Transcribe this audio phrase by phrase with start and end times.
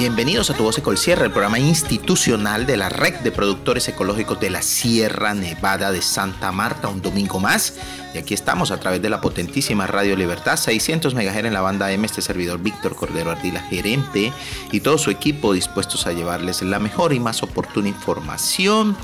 [0.00, 4.48] bienvenidos a Tu Voz Ecolsierra, el programa institucional de la Red de Productores Ecológicos de
[4.48, 7.74] la Sierra Nevada de Santa Marta, un domingo más.
[8.14, 11.92] Y aquí estamos a través de la potentísima Radio Libertad, 600 MHz en la banda
[11.92, 14.32] M, este servidor Víctor Cordero Ardila, gerente,
[14.72, 18.96] y todo su equipo dispuestos a llevarles la mejor y más oportuna información.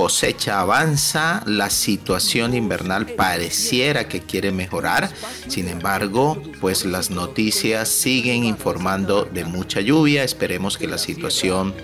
[0.00, 5.10] Cosecha avanza, la situación invernal pareciera que quiere mejorar,
[5.46, 11.74] sin embargo, pues las noticias siguen informando de mucha lluvia, esperemos que la situación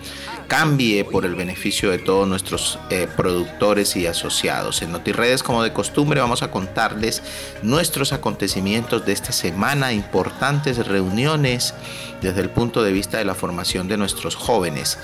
[0.48, 4.81] cambie por el beneficio de todos nuestros eh, productores y asociados.
[4.81, 7.22] En NotiRedes, como de costumbre, vamos a contarles
[7.61, 11.75] nuestros acontecimientos de esta semana, importantes reuniones
[12.22, 14.97] desde el punto de vista de la formación de nuestros jóvenes.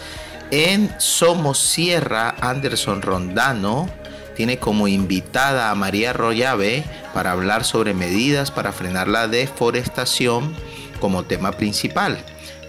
[0.52, 3.88] En Somos Sierra, Anderson Rondano
[4.36, 10.54] tiene como invitada a María Royave para hablar sobre medidas para frenar la deforestación
[11.00, 12.18] como tema principal.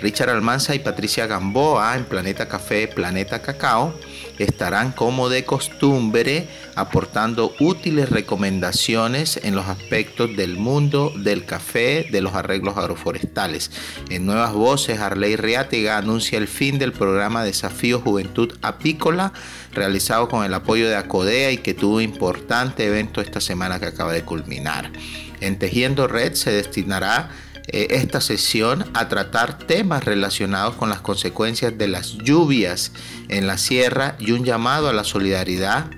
[0.04, 3.94] Richard Almanza y Patricia Gamboa en Planeta Café, Planeta Cacao
[4.38, 12.20] estarán como de costumbre aportando útiles recomendaciones en los aspectos del mundo del café, de
[12.20, 13.72] los arreglos agroforestales.
[14.10, 19.32] En Nuevas Voces, Arley Riátega anuncia el fin del programa Desafío Juventud Apícola,
[19.72, 24.12] realizado con el apoyo de Acodea y que tuvo importante evento esta semana que acaba
[24.12, 24.92] de culminar.
[25.40, 27.30] En Tejiendo Red se destinará
[27.68, 32.92] eh, esta sesión a tratar temas relacionados con las consecuencias de las lluvias
[33.30, 35.90] en la sierra y un llamado a la solidaridad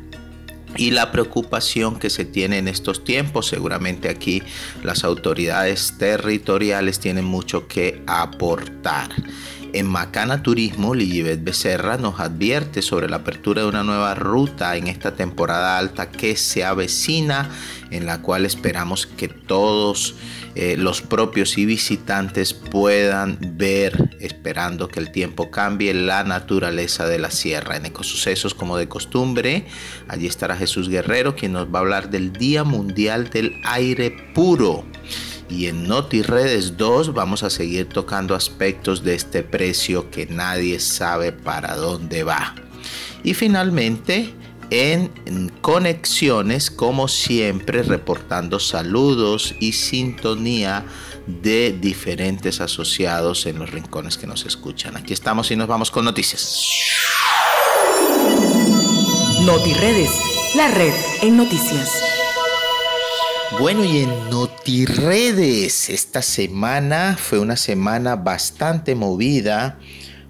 [0.77, 3.47] y la preocupación que se tiene en estos tiempos.
[3.47, 4.43] Seguramente aquí
[4.83, 9.09] las autoridades territoriales tienen mucho que aportar.
[9.73, 14.87] En Macana Turismo, Lilibet Becerra nos advierte sobre la apertura de una nueva ruta en
[14.87, 17.49] esta temporada alta que se avecina,
[17.91, 20.15] en la cual esperamos que todos
[20.55, 27.19] eh, los propios y visitantes puedan ver, esperando que el tiempo cambie, la naturaleza de
[27.19, 27.75] la sierra.
[27.75, 29.65] En Ecosucesos, como de costumbre,
[30.07, 34.85] allí estará Jesús Guerrero, quien nos va a hablar del Día Mundial del Aire Puro.
[35.49, 41.33] Y en NotiRedes 2 vamos a seguir tocando aspectos de este precio que nadie sabe
[41.33, 42.55] para dónde va.
[43.23, 44.33] Y finalmente,
[44.69, 45.09] en
[45.61, 50.85] conexiones, como siempre, reportando saludos y sintonía
[51.27, 54.95] de diferentes asociados en los rincones que nos escuchan.
[54.97, 56.69] Aquí estamos y nos vamos con noticias.
[59.41, 60.11] NotiRedes,
[60.55, 62.01] la red en noticias.
[63.59, 69.79] Bueno, y en NotiRedes, esta semana fue una semana bastante movida,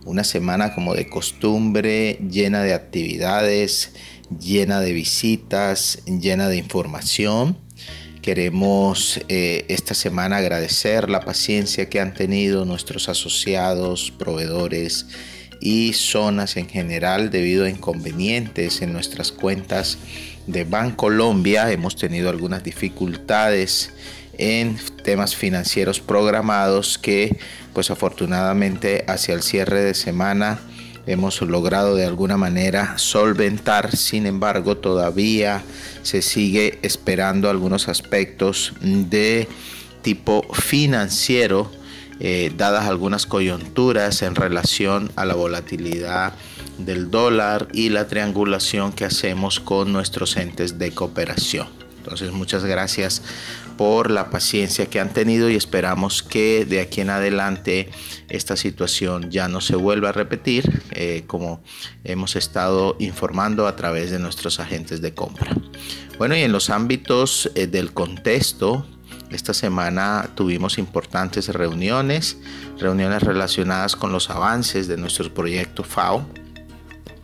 [0.06, 3.94] una semana como de costumbre, llena de actividades,
[4.40, 7.58] llena de visitas, llena de información.
[8.22, 15.06] Queremos eh, esta semana agradecer la paciencia que han tenido nuestros asociados, proveedores
[15.62, 19.97] y zonas en general debido a inconvenientes en nuestras cuentas
[20.47, 21.72] de Bancolombia.
[21.72, 23.91] Hemos tenido algunas dificultades
[24.38, 27.38] en temas financieros programados que
[27.74, 30.59] pues afortunadamente hacia el cierre de semana
[31.08, 33.96] hemos logrado de alguna manera solventar.
[33.96, 35.64] Sin embargo, todavía
[36.04, 39.48] se sigue esperando algunos aspectos de
[40.02, 41.72] tipo financiero,
[42.20, 46.34] eh, dadas algunas coyunturas en relación a la volatilidad
[46.78, 51.68] del dólar y la triangulación que hacemos con nuestros entes de cooperación.
[51.97, 53.22] Entonces, muchas gracias
[53.78, 57.90] por la paciencia que han tenido y esperamos que de aquí en adelante
[58.30, 61.62] esta situación ya no se vuelva a repetir eh, como
[62.04, 65.56] hemos estado informando a través de nuestros agentes de compra.
[66.18, 68.86] Bueno, y en los ámbitos eh, del contexto,
[69.32, 72.38] esta semana tuvimos importantes reuniones,
[72.80, 76.26] reuniones relacionadas con los avances de nuestro proyecto FAO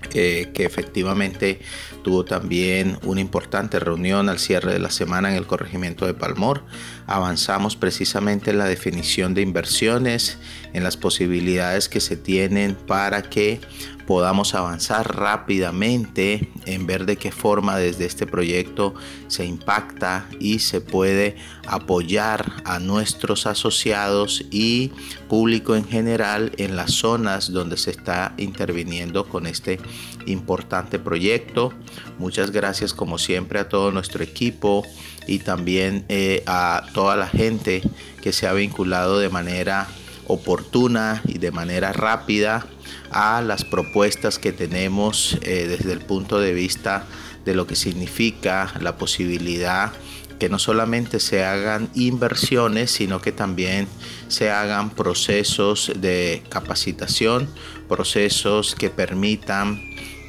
[0.09, 1.59] que efectivamente
[2.03, 6.63] tuvo también una importante reunión al cierre de la semana en el corregimiento de Palmor.
[7.11, 10.37] Avanzamos precisamente en la definición de inversiones,
[10.71, 13.59] en las posibilidades que se tienen para que
[14.07, 18.93] podamos avanzar rápidamente en ver de qué forma desde este proyecto
[19.27, 21.35] se impacta y se puede
[21.67, 24.91] apoyar a nuestros asociados y
[25.27, 29.81] público en general en las zonas donde se está interviniendo con este
[30.27, 31.73] importante proyecto.
[32.19, 34.85] Muchas gracias como siempre a todo nuestro equipo
[35.31, 37.81] y también eh, a toda la gente
[38.21, 39.87] que se ha vinculado de manera
[40.27, 42.65] oportuna y de manera rápida
[43.11, 47.05] a las propuestas que tenemos eh, desde el punto de vista
[47.45, 49.93] de lo que significa la posibilidad
[50.37, 53.87] que no solamente se hagan inversiones, sino que también
[54.27, 57.47] se hagan procesos de capacitación,
[57.87, 59.79] procesos que permitan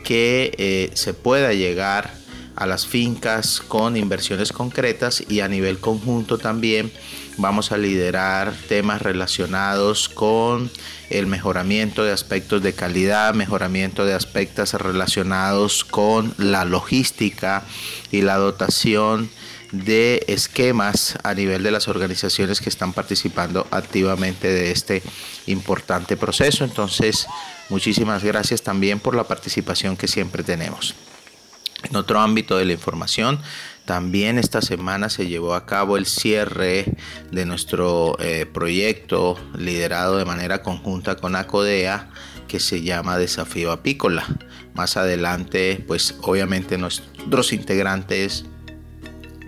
[0.05, 2.22] que eh, se pueda llegar
[2.57, 6.93] a las fincas con inversiones concretas y a nivel conjunto también
[7.39, 10.71] vamos a liderar temas relacionados con
[11.11, 17.65] el mejoramiento de aspectos de calidad, mejoramiento de aspectos relacionados con la logística
[18.11, 19.31] y la dotación
[19.73, 25.03] de esquemas a nivel de las organizaciones que están participando activamente de este
[25.47, 26.65] importante proceso.
[26.65, 27.27] Entonces,
[27.71, 30.95] muchísimas gracias también por la participación que siempre tenemos.
[31.85, 33.41] En otro ámbito de la información,
[33.85, 36.87] también esta semana se llevó a cabo el cierre
[37.31, 42.09] de nuestro eh, proyecto liderado de manera conjunta con ACODEA
[42.47, 44.25] que se llama Desafío Apícola.
[44.75, 48.45] Más adelante, pues obviamente nuestros integrantes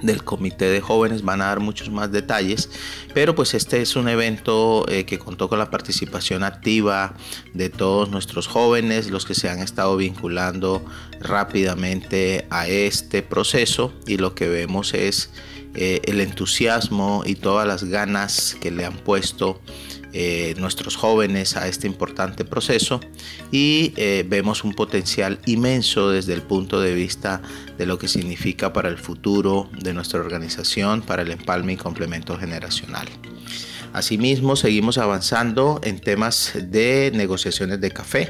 [0.04, 2.70] del comité de jóvenes van a dar muchos más detalles,
[3.14, 7.14] pero pues este es un evento eh, que contó con la participación activa
[7.54, 10.84] de todos nuestros jóvenes, los que se han estado vinculando
[11.20, 15.30] rápidamente a este proceso y lo que vemos es
[15.74, 19.60] eh, el entusiasmo y todas las ganas que le han puesto
[20.12, 23.00] eh, nuestros jóvenes a este importante proceso
[23.50, 23.92] y
[24.28, 27.42] vemos un potencial inmenso desde el punto de vista
[27.78, 32.36] de lo que significa para el futuro de nuestra organización, para el empalme y complemento
[32.38, 33.08] generacional.
[33.92, 38.28] Asimismo, seguimos avanzando en temas de negociaciones de café.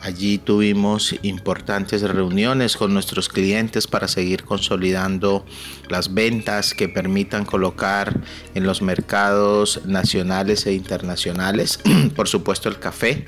[0.00, 5.44] Allí tuvimos importantes reuniones con nuestros clientes para seguir consolidando
[5.88, 8.20] las ventas que permitan colocar
[8.54, 11.80] en los mercados nacionales e internacionales,
[12.16, 13.26] por supuesto el café,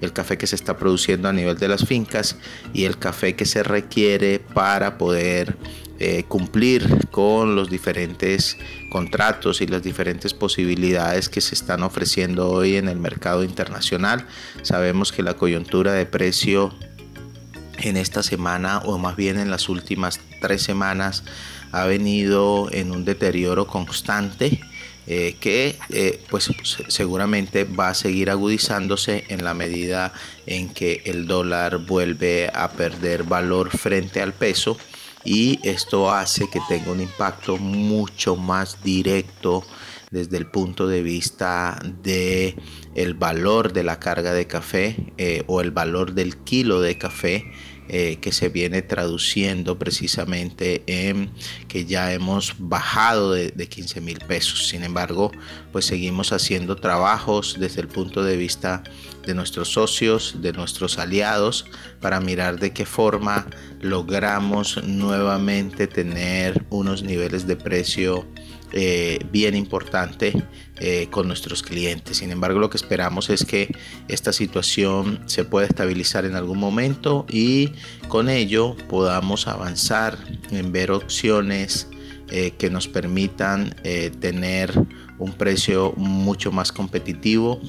[0.00, 2.36] el café que se está produciendo a nivel de las fincas
[2.74, 5.56] y el café que se requiere para poder
[6.00, 8.56] eh, cumplir con los diferentes
[8.90, 14.24] contratos y las diferentes posibilidades que se están ofreciendo hoy en el mercado internacional.
[14.62, 16.72] Sabemos que la coyuntura de precio
[17.78, 21.24] en esta semana o más bien en las últimas tres semanas
[21.72, 24.60] ha venido en un deterioro constante
[25.06, 26.50] eh, que eh, pues
[26.88, 30.12] seguramente va a seguir agudizándose en la medida
[30.46, 34.76] en que el dólar vuelve a perder valor frente al peso
[35.28, 39.62] y esto hace que tenga un impacto mucho más directo
[40.10, 42.56] desde el punto de vista de
[42.94, 47.44] el valor de la carga de café eh, o el valor del kilo de café
[47.90, 51.30] eh, que se viene traduciendo precisamente en
[51.68, 54.68] que ya hemos bajado de, de 15 mil pesos.
[54.68, 55.30] Sin embargo,
[55.72, 58.82] pues seguimos haciendo trabajos desde el punto de vista
[59.28, 61.66] de nuestros socios, de nuestros aliados,
[62.00, 63.46] para mirar de qué forma
[63.82, 68.26] logramos nuevamente tener unos niveles de precio
[68.72, 70.32] eh, bien importante
[70.76, 72.16] eh, con nuestros clientes.
[72.16, 73.70] Sin embargo, lo que esperamos es que
[74.08, 77.72] esta situación se pueda estabilizar en algún momento y
[78.08, 80.16] con ello podamos avanzar
[80.50, 81.86] en ver opciones
[82.30, 83.74] eh, que nos permitan
[84.20, 84.72] tener
[85.18, 87.60] un precio mucho más competitivo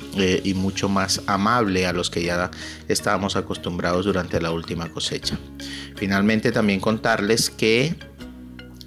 [0.44, 2.52] y mucho más amable a los que ya
[2.88, 5.38] estábamos acostumbrados durante la última cosecha.
[5.96, 7.96] Finalmente también contarles que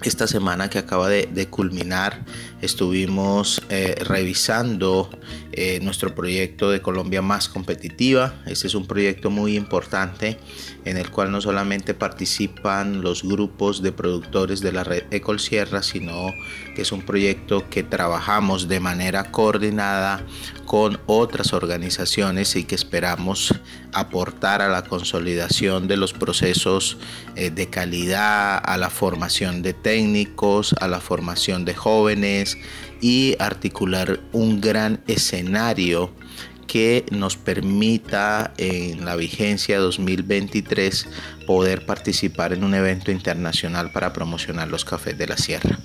[0.07, 2.25] esta semana que acaba de, culminar
[2.61, 5.09] estuvimos eh, revisando
[5.51, 8.33] eh, nuestro proyecto de Colombia más competitiva.
[8.45, 10.37] Este es un proyecto muy importante
[10.85, 15.83] en el cual no solamente participan los grupos de productores de la red Ecol Sierra,
[15.83, 16.31] sino
[16.73, 20.25] que es un proyecto que trabajamos de manera coordinada
[20.65, 23.53] con otras organizaciones y que esperamos
[23.93, 26.97] aportar a la consolidación de los procesos
[27.35, 32.57] eh, de calidad, a la formación de técnicos, a la formación de jóvenes
[33.01, 36.11] y articular un gran escenario
[36.67, 41.07] que nos permita en la vigencia 2023
[41.45, 45.79] poder participar en un evento internacional para promocionar los cafés de la sierra.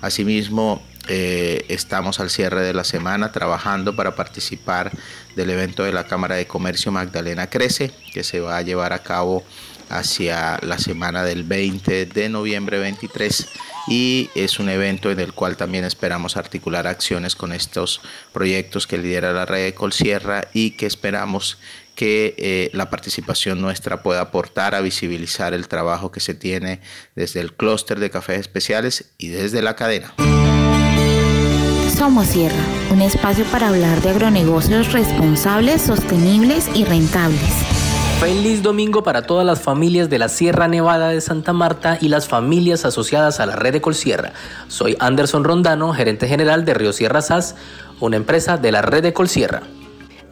[0.00, 4.92] Asimismo, eh, estamos al cierre de la semana trabajando para participar
[5.36, 9.02] del evento de la Cámara de Comercio Magdalena Crece, que se va a llevar a
[9.02, 9.44] cabo
[9.88, 13.48] hacia la semana del 20 de noviembre 23
[13.88, 18.00] y es un evento en el cual también esperamos articular acciones con estos
[18.32, 21.58] proyectos que lidera la red de Colsierra y que esperamos
[22.00, 26.80] que eh, la participación nuestra pueda aportar a visibilizar el trabajo que se tiene
[27.14, 30.14] desde el clúster de cafés especiales y desde la cadena.
[31.94, 37.52] Somos Sierra, un espacio para hablar de agronegocios responsables, sostenibles y rentables.
[38.18, 42.28] Feliz domingo para todas las familias de la Sierra Nevada de Santa Marta y las
[42.28, 44.32] familias asociadas a la red de Colsierra.
[44.68, 47.56] Soy Anderson Rondano, gerente general de Río Sierra SAS,
[48.00, 49.64] una empresa de la red de Colsierra.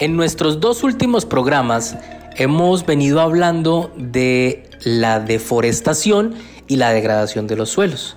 [0.00, 1.96] En nuestros dos últimos programas
[2.36, 6.34] hemos venido hablando de la deforestación
[6.68, 8.16] y la degradación de los suelos.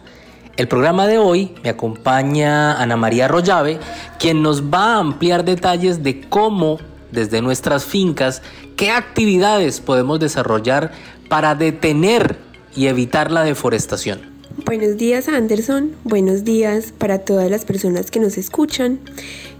[0.57, 3.79] El programa de hoy me acompaña Ana María Rollave,
[4.19, 6.77] quien nos va a ampliar detalles de cómo
[7.11, 8.43] desde nuestras fincas
[8.75, 10.91] qué actividades podemos desarrollar
[11.29, 12.37] para detener
[12.75, 14.19] y evitar la deforestación.
[14.65, 18.99] Buenos días Anderson, buenos días para todas las personas que nos escuchan.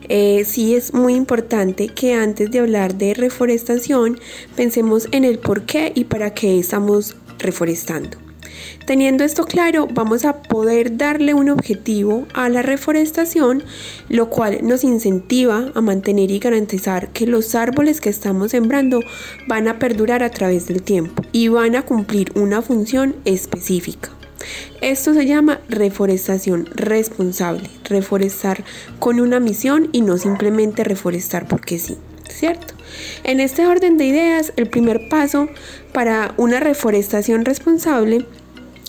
[0.10, 4.20] Eh, sí es muy importante que antes de hablar de reforestación
[4.56, 8.18] pensemos en el por qué y para qué estamos reforestando.
[8.86, 13.64] Teniendo esto claro, vamos a poder darle un objetivo a la reforestación,
[14.10, 19.02] lo cual nos incentiva a mantener y garantizar que los árboles que estamos sembrando
[19.48, 24.12] van a perdurar a través del tiempo y van a cumplir una función específica.
[24.82, 28.64] Esto se llama reforestación responsable, reforestar
[29.00, 31.98] con una misión y no simplemente reforestar porque sí,
[32.30, 32.74] ¿cierto?
[33.24, 35.50] En este orden de ideas, el primer paso
[35.94, 38.26] para una reforestación responsable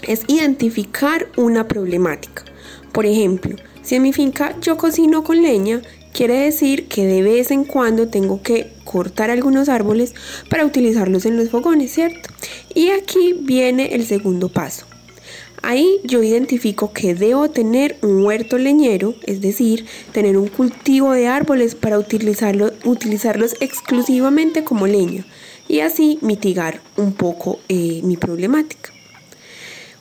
[0.02, 2.44] es identificar una problemática.
[2.92, 5.82] Por ejemplo, si en mi finca yo cocino con leña,
[6.12, 10.14] quiere decir que de vez en cuando tengo que cortar algunos árboles
[10.48, 12.28] para utilizarlos en los fogones, ¿cierto?
[12.74, 14.86] Y aquí viene el segundo paso.
[15.62, 21.28] Ahí yo identifico que debo tener un huerto leñero, es decir, tener un cultivo de
[21.28, 25.24] árboles para utilizarlo, utilizarlos exclusivamente como leña
[25.68, 28.90] y así mitigar un poco eh, mi problemática.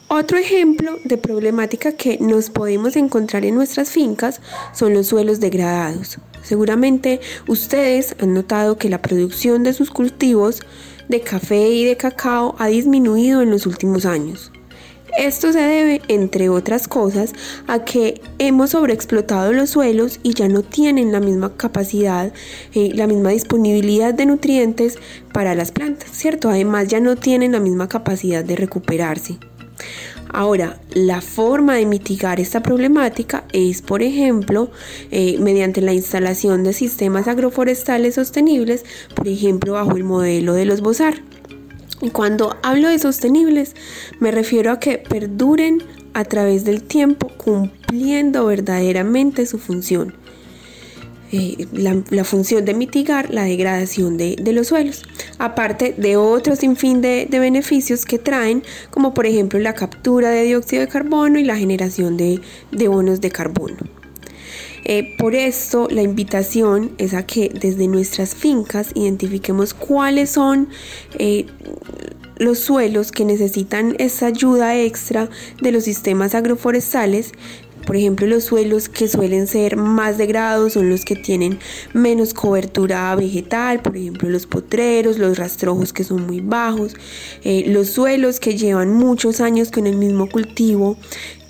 [0.07, 4.41] Otro ejemplo de problemática que nos podemos encontrar en nuestras fincas
[4.73, 6.17] son los suelos degradados.
[6.41, 10.63] Seguramente ustedes han notado que la producción de sus cultivos
[11.07, 14.51] de café y de cacao ha disminuido en los últimos años.
[15.17, 17.33] Esto se debe, entre otras cosas,
[17.67, 22.33] a que hemos sobreexplotado los suelos y ya no tienen la misma capacidad,
[22.73, 24.97] eh, la misma disponibilidad de nutrientes
[25.33, 26.49] para las plantas, ¿cierto?
[26.49, 29.37] Además ya no tienen la misma capacidad de recuperarse.
[30.33, 34.71] Ahora, la forma de mitigar esta problemática es, por ejemplo,
[35.11, 40.79] eh, mediante la instalación de sistemas agroforestales sostenibles, por ejemplo, bajo el modelo de los
[40.79, 41.15] BOSAR.
[42.01, 43.75] Y cuando hablo de sostenibles,
[44.19, 50.15] me refiero a que perduren a través del tiempo cumpliendo verdaderamente su función.
[51.33, 55.03] Eh, la, función de mitigar la degradación de, los suelos,
[55.37, 60.43] aparte de otros sinfín de, de, beneficios que traen, como por ejemplo la captura de
[60.43, 62.41] dióxido de carbono y la generación de,
[62.89, 63.77] bonos de carbono.
[64.83, 70.69] Eh, por esto la invitación es a que desde nuestras fincas identifiquemos cuáles son
[71.19, 71.45] eh,
[72.37, 75.29] los suelos que necesitan esa ayuda extra
[75.61, 77.33] de los sistemas agroforestales.
[77.85, 81.59] Por ejemplo, los suelos que suelen ser más degradados son los que tienen
[81.93, 86.95] menos cobertura vegetal, por ejemplo, los potreros, los rastrojos que son muy bajos,
[87.43, 90.97] eh, los suelos que llevan muchos años con el mismo cultivo,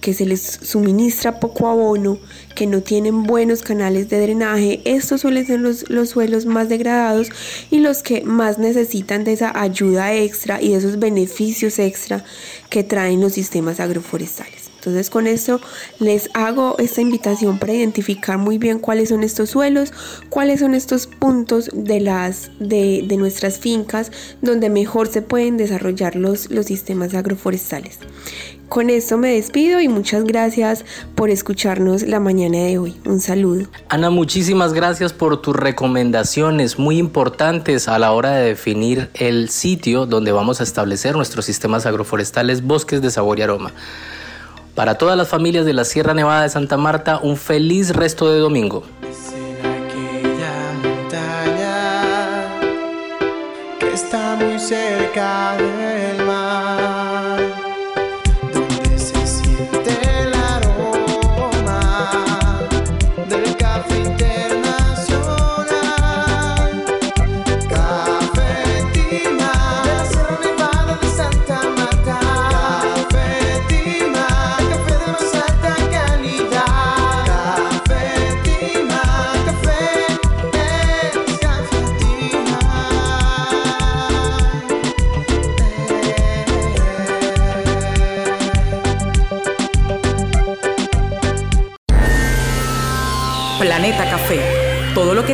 [0.02, 2.18] que se les suministra poco abono,
[2.56, 7.30] que no tienen buenos canales de drenaje, estos suelen ser los, los, suelos más degradados
[7.70, 12.26] y los que más necesitan de esa ayuda extra y de esos beneficios extra
[12.70, 14.72] que traen los sistemas agroforestales.
[14.82, 15.62] Entonces con esto
[16.00, 19.94] les hago esta invitación para identificar muy bien cuáles son estos suelos,
[20.30, 26.50] cuáles son estos puntos de, las, de, nuestras fincas donde mejor se pueden desarrollar los,
[26.50, 28.00] los sistemas agroforestales.
[28.72, 30.86] Con esto me despido y muchas gracias
[31.16, 32.96] por escucharnos la mañana de hoy.
[33.06, 33.68] Un saludo.
[33.90, 40.06] Ana, muchísimas gracias por tus recomendaciones muy importantes a la hora de definir el sitio
[40.06, 43.74] donde vamos a establecer nuestros sistemas agroforestales Bosques de Sabor y Aroma.
[44.74, 48.40] Para todas las familias de la Sierra Nevada de Santa Marta, un feliz resto de
[48.40, 48.86] domingo.
[53.94, 55.91] está muy cerca del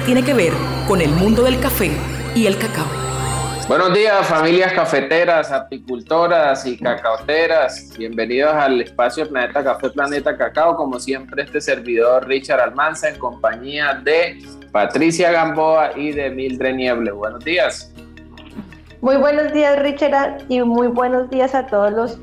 [0.07, 0.53] tiene que ver
[0.87, 1.91] con el mundo del café
[2.33, 2.85] y el cacao.
[3.67, 7.93] Buenos días, familias cafeteras, apicultoras y cacaoteras.
[7.97, 10.77] Bienvenidos al espacio Planeta Café, Planeta Cacao.
[10.77, 14.39] Como siempre, este servidor Richard Almanza en compañía de
[14.71, 17.11] Patricia Gamboa y de Mildred Nieble.
[17.11, 17.93] Buenos días.
[19.01, 22.17] Muy buenos días, Richard, y muy buenos días a todos los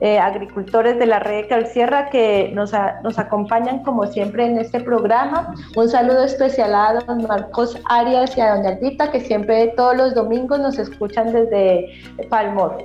[0.00, 4.78] eh, agricultores de la red de Calcierra que nos, nos acompañan como siempre en este
[4.78, 5.54] programa.
[5.74, 10.14] Un saludo especial a don Marcos Arias y a doña Aldita que siempre todos los
[10.14, 12.78] domingos nos escuchan desde Palmor.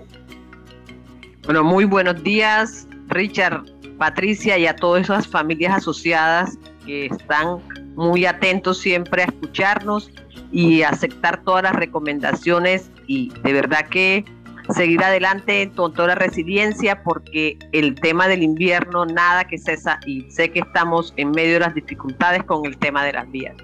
[1.46, 3.64] Bueno, muy buenos días, Richard,
[4.00, 7.60] Patricia y a todas esas familias asociadas que están
[7.96, 10.10] muy atentos siempre a escucharnos
[10.52, 14.26] y aceptar todas las recomendaciones y de verdad que
[14.70, 20.30] seguir adelante con toda la resiliencia porque el tema del invierno nada que cesa y
[20.32, 23.56] sé que estamos en medio de las dificultades con el tema de las vías.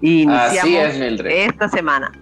[0.00, 2.12] Y iniciamos esta semana.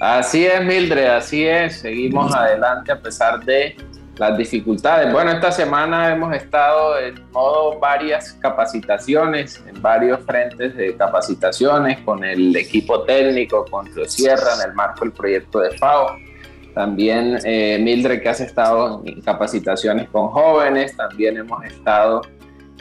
[0.00, 1.78] Así es, Mildred, así es.
[1.80, 3.76] Seguimos adelante a pesar de
[4.16, 5.12] las dificultades.
[5.12, 12.24] Bueno, esta semana hemos estado en modo varias capacitaciones, en varios frentes de capacitaciones con
[12.24, 16.16] el equipo técnico, con Sierra, en el marco del proyecto de FAO
[16.74, 22.22] también eh, Mildred que has estado en capacitaciones con jóvenes, también hemos estado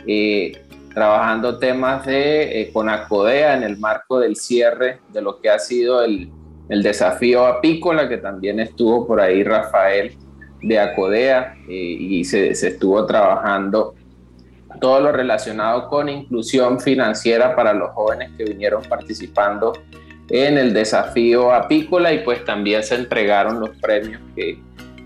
[0.07, 0.53] eh,
[0.93, 5.59] trabajando temas de, eh, con ACODEA en el marco del cierre de lo que ha
[5.59, 6.29] sido el,
[6.69, 10.17] el desafío apícola, que también estuvo por ahí Rafael
[10.61, 13.95] de ACODEA y se, se estuvo trabajando
[14.79, 19.73] todo lo relacionado con inclusión financiera para los jóvenes que vinieron participando
[20.31, 24.57] en el desafío apícola y pues también se entregaron los premios que,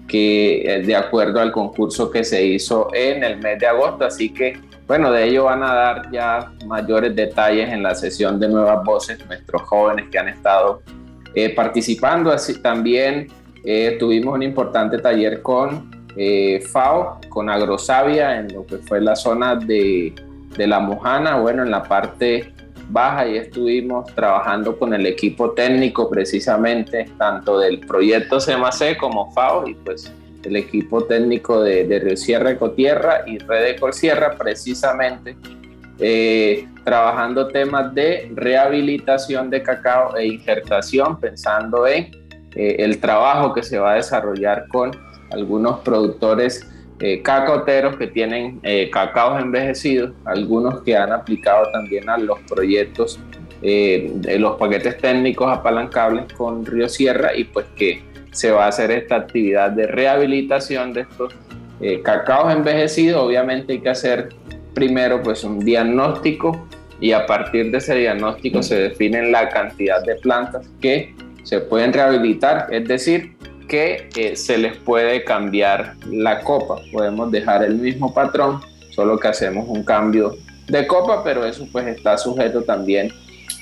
[0.08, 4.06] que eh, de acuerdo al concurso que se hizo en el mes de agosto.
[4.06, 8.48] Así que bueno, de ello van a dar ya mayores detalles en la sesión de
[8.48, 10.84] Nuevas Voces, nuestros jóvenes que han estado
[11.34, 12.32] eh, participando.
[12.32, 13.28] Así también
[13.64, 15.90] eh, tuvimos un importante taller con
[16.72, 20.14] FAO, con Agrosavia, en lo que fue la zona de,
[20.56, 22.54] de La Mojana, bueno, en la parte
[22.89, 29.67] baja y estuvimos trabajando con el equipo técnico precisamente tanto del proyecto CMAC como FAO
[29.67, 30.12] y pues
[30.43, 35.36] el equipo técnico de, de Río Sierra Ecotierra y Red Sierra precisamente
[36.00, 42.12] eh, trabajando temas de rehabilitación de cacao e injertación pensando en
[42.56, 44.91] eh, el trabajo que se va a desarrollar con
[45.32, 46.67] algunos productores
[46.99, 53.19] eh, cacaoteros que tienen eh, cacaos envejecidos, algunos que han aplicado también a los proyectos
[53.62, 58.67] eh, de los paquetes técnicos apalancables con Río Sierra y pues que se va a
[58.67, 61.34] hacer esta actividad de rehabilitación de estos
[61.79, 63.23] eh, cacaos envejecidos.
[63.23, 64.29] Obviamente hay que hacer
[64.73, 66.67] primero pues un diagnóstico
[66.99, 71.93] y a partir de ese diagnóstico se define la cantidad de plantas que se pueden
[71.93, 73.35] rehabilitar, es decir,
[73.67, 76.82] que eh, se les puede cambiar la copa.
[76.91, 81.88] Podemos dejar el mismo patrón, solo que hacemos un cambio de copa, pero eso pues
[81.88, 83.12] está sujeto también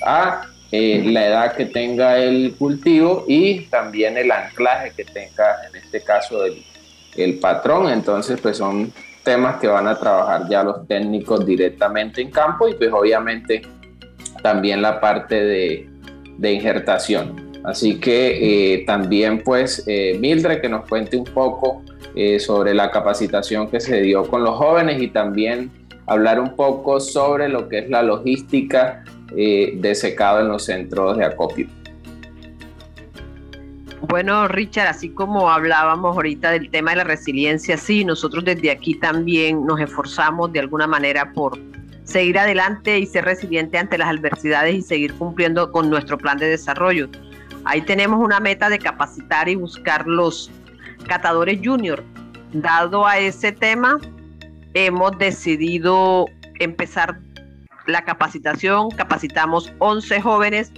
[0.04, 5.76] a eh, la edad que tenga el cultivo y también el anclaje que tenga en
[5.76, 6.64] este caso el,
[7.16, 7.90] el patrón.
[7.90, 12.74] Entonces pues son temas que van a trabajar ya los técnicos directamente en campo y
[12.74, 13.62] pues obviamente
[14.42, 15.88] también la parte de,
[16.38, 17.43] de injertación.
[17.64, 21.82] Así que eh, también pues eh, Mildred que nos cuente un poco
[22.14, 25.70] eh, sobre la capacitación que se dio con los jóvenes y también
[26.06, 29.02] hablar un poco sobre lo que es la logística
[29.34, 31.66] de secado en los centros de acopio.
[34.02, 38.94] Bueno, Richard, así como hablábamos ahorita del tema de la resiliencia, sí, nosotros desde aquí
[38.94, 41.58] también nos esforzamos de alguna manera por
[42.04, 46.46] seguir adelante y ser resiliente ante las adversidades y seguir cumpliendo con nuestro plan de
[46.46, 47.08] desarrollo.
[47.64, 50.50] Ahí tenemos una meta de capacitar y buscar los
[51.08, 52.02] catadores junior.
[52.52, 53.98] Dado a ese tema,
[54.74, 56.26] hemos decidido
[56.60, 57.18] empezar
[57.86, 58.90] la capacitación.
[58.90, 60.72] Capacitamos 11 jóvenes.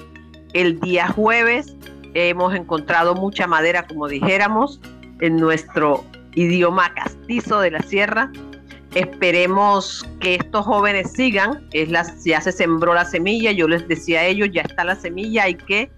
[0.52, 1.74] El día jueves
[2.14, 4.80] hemos encontrado mucha madera, como dijéramos,
[5.20, 8.30] en nuestro idioma castizo de la sierra.
[8.94, 11.66] Esperemos que estos jóvenes sigan.
[11.72, 13.52] Es la, ya se sembró la semilla.
[13.52, 15.90] Yo les decía a ellos, ya está la semilla, hay que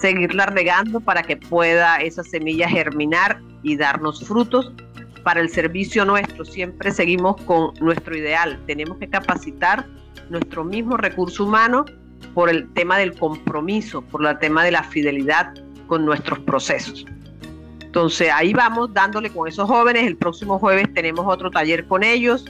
[0.00, 4.72] seguirla regando para que pueda esa semilla germinar y darnos frutos
[5.22, 6.44] para el servicio nuestro.
[6.44, 8.60] Siempre seguimos con nuestro ideal.
[8.66, 9.86] Tenemos que capacitar
[10.30, 11.84] nuestro mismo recurso humano
[12.34, 15.54] por el tema del compromiso, por el tema de la fidelidad
[15.86, 17.06] con nuestros procesos.
[17.80, 20.06] Entonces ahí vamos dándole con esos jóvenes.
[20.06, 22.44] El próximo jueves tenemos otro taller con ellos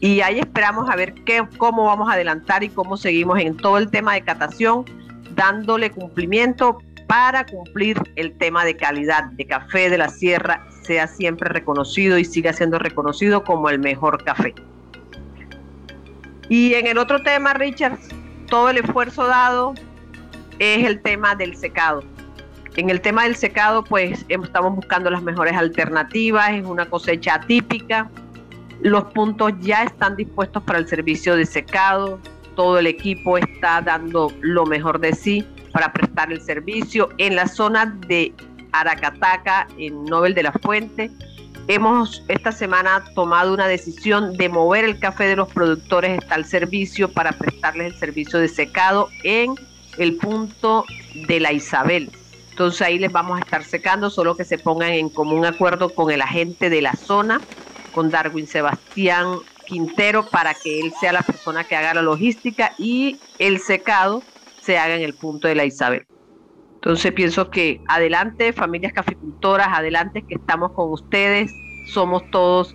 [0.00, 3.78] y ahí esperamos a ver qué, cómo vamos a adelantar y cómo seguimos en todo
[3.78, 4.84] el tema de catación,
[5.38, 11.48] dándole cumplimiento para cumplir el tema de calidad de café de la sierra sea siempre
[11.48, 14.54] reconocido y siga siendo reconocido como el mejor café.
[16.48, 17.98] Y en el otro tema, Richard,
[18.48, 19.74] todo el esfuerzo dado
[20.58, 22.02] es el tema del secado.
[22.76, 28.10] En el tema del secado, pues estamos buscando las mejores alternativas, es una cosecha atípica.
[28.80, 32.18] Los puntos ya están dispuestos para el servicio de secado,
[32.58, 37.08] todo el equipo está dando lo mejor de sí para prestar el servicio.
[37.16, 38.32] En la zona de
[38.72, 41.08] Aracataca, en Nobel de la Fuente,
[41.68, 46.44] hemos esta semana tomado una decisión de mover el café de los productores hasta el
[46.46, 49.54] servicio para prestarles el servicio de secado en
[49.96, 50.84] el punto
[51.28, 52.10] de la Isabel.
[52.50, 56.10] Entonces ahí les vamos a estar secando, solo que se pongan en común acuerdo con
[56.10, 57.40] el agente de la zona,
[57.94, 63.18] con Darwin Sebastián Quintero, para que él sea la persona que haga la logística y
[63.38, 64.22] el secado
[64.62, 66.06] se haga en el punto de la Isabel.
[66.76, 71.52] Entonces pienso que adelante, familias caficultoras, adelante que estamos con ustedes,
[71.92, 72.74] somos todos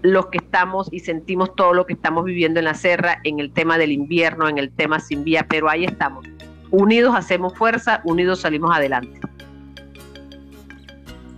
[0.00, 3.52] los que estamos y sentimos todo lo que estamos viviendo en la serra, en el
[3.52, 6.24] tema del invierno, en el tema sin vía, pero ahí estamos.
[6.70, 9.20] Unidos hacemos fuerza, unidos salimos adelante.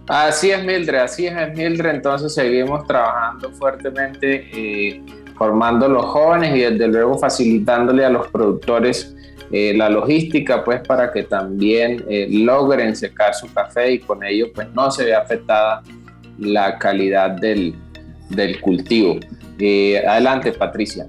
[0.09, 1.91] Así es, Mildred, así es, Mildred.
[1.91, 5.03] Entonces seguimos trabajando fuertemente, eh,
[5.37, 9.15] formando los jóvenes y desde luego facilitándole a los productores
[9.51, 14.51] eh, la logística pues para que también eh, logren secar su café y con ello
[14.55, 15.83] pues no se vea afectada
[16.39, 17.75] la calidad del,
[18.31, 19.19] del cultivo.
[20.09, 21.07] Adelante Patricia.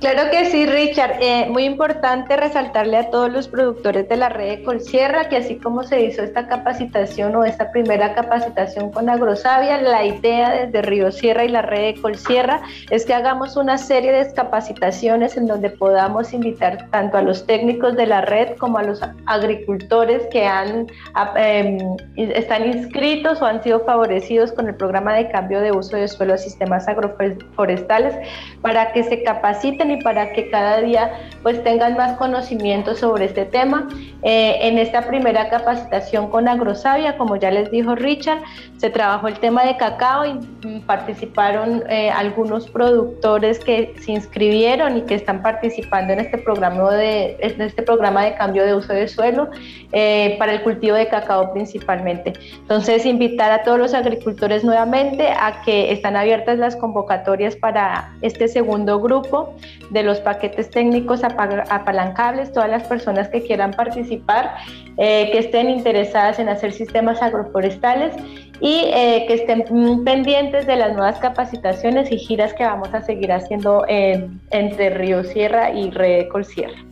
[0.00, 1.22] Claro que sí, Richard.
[1.22, 5.56] Eh, muy importante resaltarle a todos los productores de la red de Colsierra que así
[5.56, 11.10] como se hizo esta capacitación o esta primera capacitación con Agrosavia, la idea desde Río
[11.10, 15.70] Sierra y la red de Colsierra es que hagamos una serie de capacitaciones en donde
[15.70, 20.88] podamos invitar tanto a los técnicos de la red como a los agricultores que han,
[21.36, 21.78] em,
[22.16, 26.34] están inscritos o han sido favorecidos con el programa de cambio de uso de suelo
[26.34, 28.14] a sistemas agroforestales
[28.60, 33.44] para que se capaciten y para que cada día pues tengan más conocimiento sobre este
[33.44, 33.88] tema.
[34.22, 38.40] Eh, en esta primera capacitación con Agrosavia, como ya les dijo Richard,
[38.78, 44.98] se trabajó el tema de cacao y mm, participaron eh, algunos productores que se inscribieron
[44.98, 48.92] y que están participando en este programa de, en este programa de cambio de uso
[48.92, 49.48] de suelo
[49.92, 52.32] eh, para el cultivo de cacao principalmente.
[52.60, 58.48] Entonces, invitar a todos los agricultores nuevamente a que están abiertas las convocatorias para este
[58.48, 59.54] segundo grupo
[59.90, 64.56] de los paquetes técnicos apalancables, todas las personas que quieran participar,
[64.96, 68.14] eh, que estén interesadas en hacer sistemas agroforestales
[68.60, 69.64] y eh, que estén
[70.04, 75.70] pendientes de las nuevas capacitaciones y giras que vamos a seguir haciendo entre Río Sierra
[75.70, 76.86] y Recol Sierra.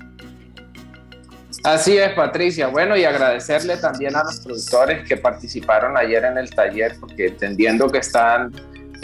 [1.64, 2.66] Así es, Patricia.
[2.66, 7.88] Bueno, y agradecerle también a los productores que participaron ayer en el taller, porque entendiendo
[7.88, 8.52] que están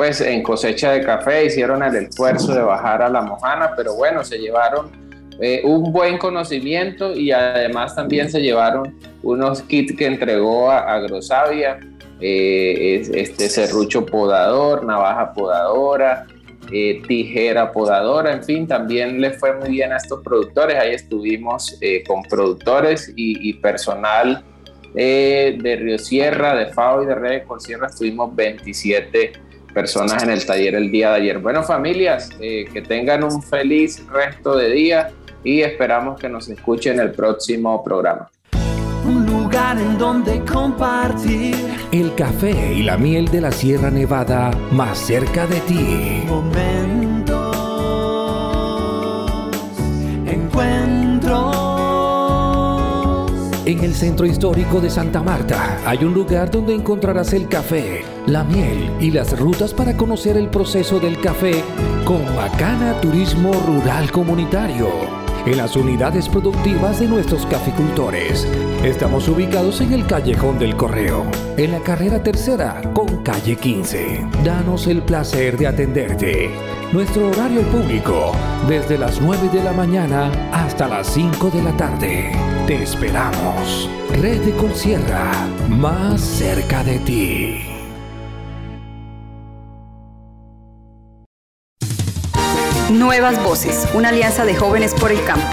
[0.00, 4.24] pues en cosecha de café hicieron el esfuerzo de bajar a la mojana, pero bueno,
[4.24, 4.90] se llevaron
[5.38, 11.80] eh, un buen conocimiento y además también se llevaron unos kits que entregó a Agrosavia,
[12.18, 16.26] eh, este serrucho podador, navaja podadora,
[16.72, 20.78] eh, tijera podadora, en fin, también le fue muy bien a estos productores.
[20.78, 24.42] Ahí estuvimos con productores y, personal
[24.94, 30.44] de Río Sierra, de FAO y de Red de Sierra, estuvimos 27 personas en el
[30.44, 31.38] taller el día de ayer.
[31.38, 35.10] Bueno, familias, eh, que tengan un feliz resto de día
[35.42, 38.30] y esperamos que nos escuchen en el próximo programa.
[39.04, 41.56] Un lugar en donde compartir
[41.92, 46.22] el café y la miel de la Sierra Nevada más cerca de ti.
[53.70, 58.42] En el centro histórico de Santa Marta hay un lugar donde encontrarás el café la
[58.42, 61.62] miel y las rutas para conocer el proceso del café
[62.04, 68.46] con Macana Turismo Rural Comunitario en las unidades productivas de nuestros caficultores.
[68.84, 71.24] Estamos ubicados en el Callejón del Correo,
[71.56, 74.26] en la carrera tercera con calle 15.
[74.44, 76.50] Danos el placer de atenderte.
[76.92, 78.32] Nuestro horario público,
[78.68, 82.32] desde las 9 de la mañana hasta las 5 de la tarde.
[82.66, 83.88] Te esperamos.
[84.20, 85.30] Red de Colsierra,
[85.68, 87.79] más cerca de ti.
[92.90, 95.46] Nuevas Voces, una alianza de jóvenes por el campo.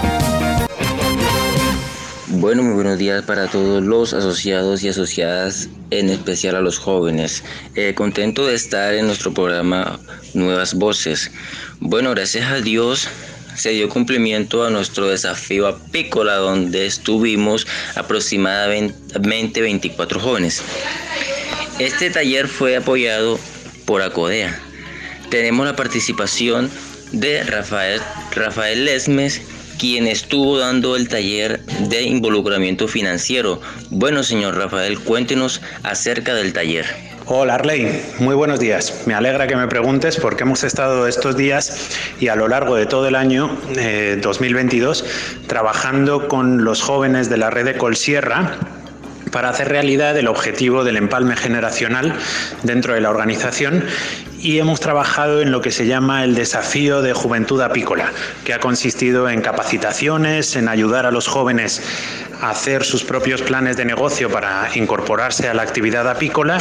[2.26, 7.44] Bueno, muy buenos días para todos los asociados y asociadas, en especial a los jóvenes.
[7.76, 10.00] Eh, contento de estar en nuestro programa
[10.34, 11.30] Nuevas Voces.
[11.78, 13.08] Bueno, gracias a Dios
[13.54, 20.62] se dio cumplimiento a nuestro desafío apícola donde estuvimos aproximadamente 24 jóvenes.
[21.78, 23.38] Este taller fue apoyado
[23.84, 24.60] por Acodea.
[25.30, 26.70] Tenemos la participación
[27.12, 28.00] de Rafael,
[28.34, 29.40] Rafael Lesmes,
[29.78, 33.60] quien estuvo dando el taller de involucramiento financiero.
[33.90, 36.86] Bueno, señor Rafael, cuéntenos acerca del taller.
[37.26, 39.02] Hola Arley, muy buenos días.
[39.06, 42.86] Me alegra que me preguntes porque hemos estado estos días y a lo largo de
[42.86, 43.54] todo el año
[44.22, 45.04] 2022 eh,
[45.46, 48.56] trabajando con los jóvenes de la red de Colsierra
[49.30, 52.14] para hacer realidad el objetivo del empalme generacional
[52.62, 53.84] dentro de la organización
[54.40, 58.12] y hemos trabajado en lo que se llama el desafío de juventud apícola,
[58.44, 61.82] que ha consistido en capacitaciones, en ayudar a los jóvenes
[62.40, 66.58] a hacer sus propios planes de negocio para incorporarse a la actividad apícola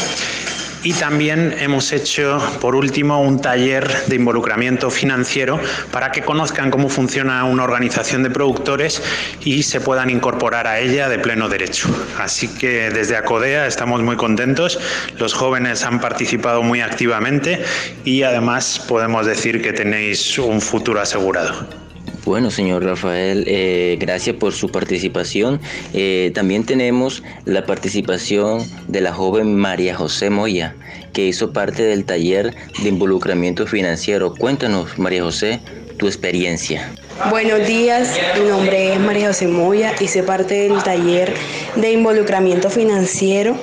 [0.88, 5.60] y también hemos hecho, por último, un taller de involucramiento financiero
[5.92, 9.04] para que conozcan cómo funciona una organización de productores
[9.44, 11.90] y se puedan incorporar a ella de pleno derecho.
[12.18, 14.80] Así que desde Acodea estamos muy contentos,
[15.20, 17.62] los jóvenes han participado muy activamente
[18.06, 21.87] y además podemos decir que tenéis un futuro asegurado.
[22.28, 25.62] Bueno, señor Rafael, eh, gracias por su participación.
[25.94, 30.76] Eh, también tenemos la participación de la joven María José Moya,
[31.14, 34.36] que hizo parte del taller de involucramiento financiero.
[34.36, 35.62] Cuéntanos, María José,
[35.96, 36.92] tu experiencia.
[37.30, 41.34] Buenos días, mi nombre es María José Moya, hice parte del taller
[41.78, 43.56] de involucramiento financiero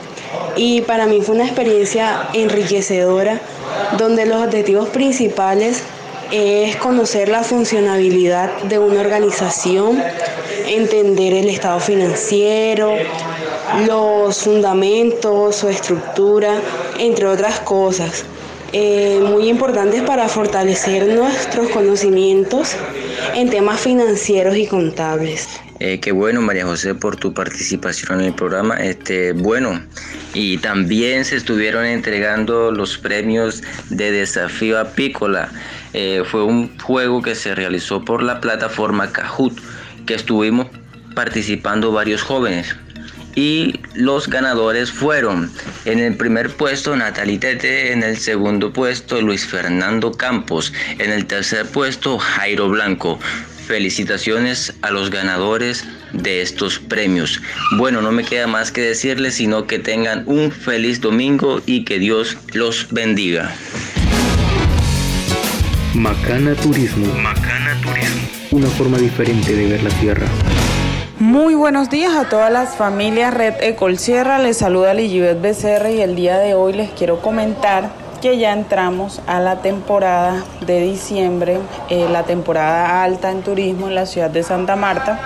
[0.57, 3.43] y para mí fue una experiencia enriquecedora
[3.99, 5.83] donde los objetivos principales
[6.31, 10.03] es conocer la funcionabilidad de una organización,
[10.67, 12.95] entender el estado financiero,
[13.87, 16.61] los fundamentos, su estructura,
[16.99, 18.25] entre otras cosas.
[18.73, 22.75] Eh, muy importantes para fortalecer nuestros conocimientos
[23.35, 25.61] en temas financieros y contables.
[25.81, 28.77] Eh, qué bueno, María José, por tu participación en el programa.
[28.77, 29.81] Este, bueno,
[30.33, 35.51] y también se estuvieron entregando los premios de desafío apícola.
[35.93, 39.59] Eh, fue un juego que se realizó por la plataforma Kahoot,
[40.07, 40.69] que estuvimos
[41.15, 42.77] participando varios jóvenes.
[43.37, 45.51] Y los ganadores fueron
[45.87, 51.27] en el primer puesto Natalie Tete, en el segundo puesto Luis Fernando Campos, en el
[51.27, 53.19] tercer puesto Jairo Blanco.
[53.67, 57.41] Felicitaciones a los ganadores de estos premios.
[57.77, 61.99] Bueno, no me queda más que decirles, sino que tengan un feliz domingo y que
[61.99, 63.55] Dios los bendiga.
[65.95, 67.07] Macana Turismo.
[67.15, 68.29] Macana Turismo.
[68.51, 70.27] Una forma diferente de ver la tierra.
[71.19, 74.39] Muy buenos días a todas las familias Red Ecol Sierra.
[74.41, 79.21] Les saluda Ligibet Becerra y el día de hoy les quiero comentar que ya entramos
[79.27, 81.61] a la temporada de diciembre,
[81.91, 85.21] eh, la temporada alta en turismo en la ciudad de Santa Marta,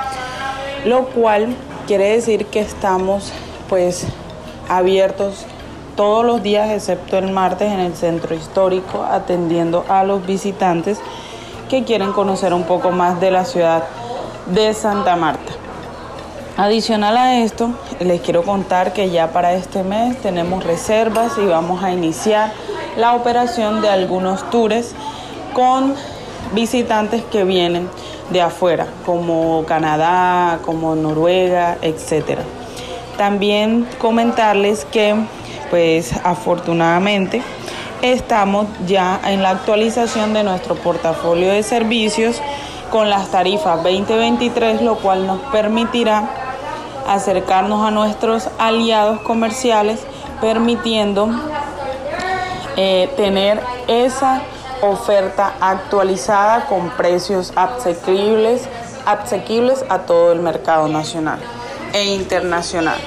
[0.85, 1.55] lo cual
[1.87, 3.33] quiere decir que estamos
[3.69, 4.05] pues
[4.69, 5.47] abiertos
[5.95, 10.99] todos los días excepto el martes en el centro histórico atendiendo a los visitantes
[11.71, 13.85] que quieren conocer un poco más de la ciudad
[14.47, 15.53] de Santa Marta.
[16.57, 21.85] Adicional a esto, les quiero contar que ya para este mes tenemos reservas y vamos
[21.85, 22.51] a iniciar
[22.99, 24.93] la operación de algunos tours
[25.55, 25.95] con
[26.53, 27.89] visitantes que vienen
[28.31, 32.41] de afuera, como Canadá, como Noruega, etc.
[33.17, 35.15] También comentarles que,
[35.71, 37.41] pues afortunadamente,
[38.03, 42.43] estamos ya en la actualización de nuestro portafolio de servicios
[42.91, 46.29] con las tarifas 2023, lo cual nos permitirá
[47.07, 50.01] acercarnos a nuestros aliados comerciales,
[50.41, 51.31] permitiendo
[52.81, 54.41] eh, tener esa
[54.83, 58.69] oferta actualizada con precios asequibles,
[59.05, 61.41] asequibles a todo el mercado nacional
[61.93, 63.01] e internacional.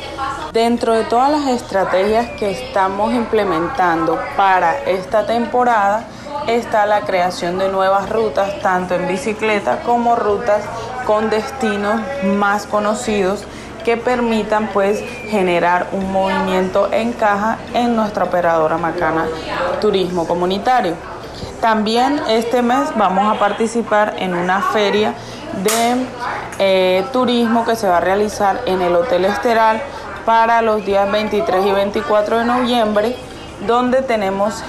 [0.51, 6.03] Dentro de todas las estrategias que estamos implementando para esta temporada
[6.47, 10.63] está la creación de nuevas rutas, tanto en bicicleta como rutas
[11.05, 13.45] con destinos más conocidos
[13.83, 19.27] que permitan pues generar un movimiento en caja en nuestra operadora Macana
[19.79, 20.95] Turismo Comunitario.
[21.59, 25.13] También este mes vamos a participar en una feria
[25.63, 26.05] de
[26.59, 29.81] eh, turismo que se va a realizar en el Hotel Esteral
[30.25, 33.15] para los días 23 y 24 de noviembre,
[33.67, 34.63] donde tenemos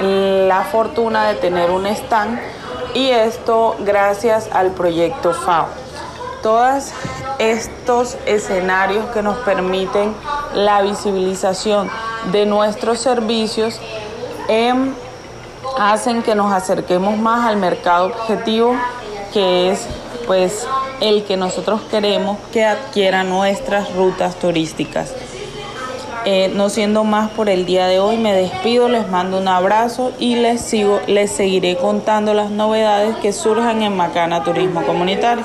[0.00, 2.40] la fortuna de tener un stand
[2.94, 5.68] y esto gracias al proyecto FAO.
[6.42, 6.92] todos
[7.50, 10.14] estos escenarios que nos permiten
[10.54, 11.90] la visibilización
[12.30, 13.80] de nuestros servicios
[14.48, 14.92] em,
[15.78, 18.76] hacen que nos acerquemos más al mercado objetivo
[19.32, 19.86] que es
[20.26, 20.66] pues
[21.00, 25.12] el que nosotros queremos que adquiera nuestras rutas turísticas.
[26.24, 30.12] Eh, no siendo más por el día de hoy, me despido, les mando un abrazo
[30.20, 35.44] y les sigo, les seguiré contando las novedades que surjan en Macana Turismo Comunitario.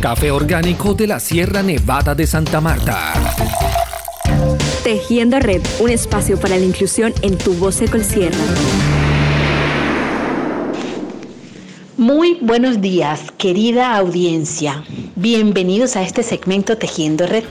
[0.00, 3.14] café orgánico de la Sierra Nevada de Santa Marta.
[4.84, 8.38] Tejiendo Red, un espacio para la inclusión en tu voz de Sierra.
[11.96, 14.84] Muy buenos días, querida audiencia.
[15.16, 17.42] Bienvenidos a este segmento Tejiendo Red.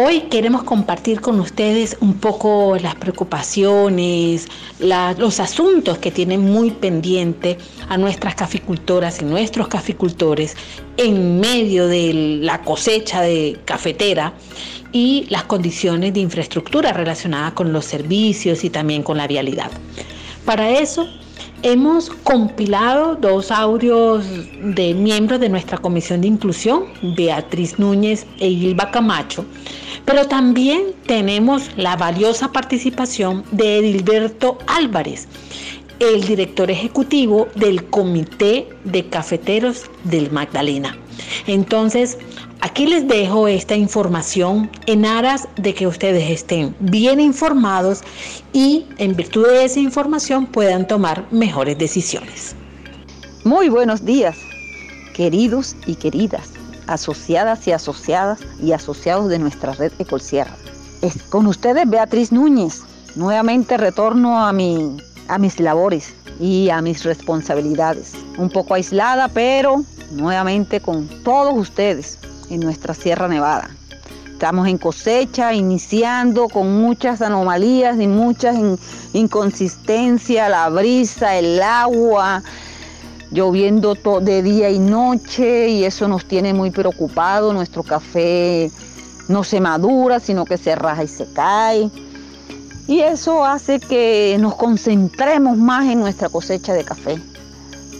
[0.00, 4.46] Hoy queremos compartir con ustedes un poco las preocupaciones,
[4.78, 7.58] los asuntos que tienen muy pendiente
[7.88, 10.56] a nuestras caficultoras y nuestros caficultores
[10.98, 14.34] en medio de la cosecha de cafetera
[14.92, 19.72] y las condiciones de infraestructura relacionadas con los servicios y también con la vialidad.
[20.44, 21.08] Para eso
[21.62, 24.24] hemos compilado dos audios
[24.62, 26.84] de miembros de nuestra comisión de inclusión,
[27.16, 29.44] Beatriz Núñez e Ilva Camacho,
[30.08, 35.28] pero también tenemos la valiosa participación de Edilberto Álvarez,
[36.00, 40.96] el director ejecutivo del Comité de Cafeteros del Magdalena.
[41.46, 42.16] Entonces,
[42.60, 48.00] Aquí les dejo esta información en aras de que ustedes estén bien informados
[48.52, 52.56] y en virtud de esa información puedan tomar mejores decisiones.
[53.44, 54.36] Muy buenos días,
[55.14, 56.57] queridos y queridas,
[56.88, 60.56] asociadas y asociadas y asociados de nuestra red Ecolsierra.
[61.02, 62.82] Es con ustedes Beatriz Núñez.
[63.14, 64.96] Nuevamente retorno a, mi,
[65.28, 68.12] a mis labores y a mis responsabilidades.
[68.36, 72.18] Un poco aislada, pero nuevamente con todos ustedes
[72.50, 73.70] en nuestra Sierra Nevada.
[74.38, 78.56] Estamos en cosecha, iniciando con muchas anomalías y muchas
[79.12, 82.44] inconsistencias, la brisa, el agua,
[83.30, 87.54] lloviendo de día y noche y eso nos tiene muy preocupados.
[87.54, 88.70] Nuestro café
[89.28, 91.90] no se madura, sino que se raja y se cae.
[92.86, 97.20] Y eso hace que nos concentremos más en nuestra cosecha de café.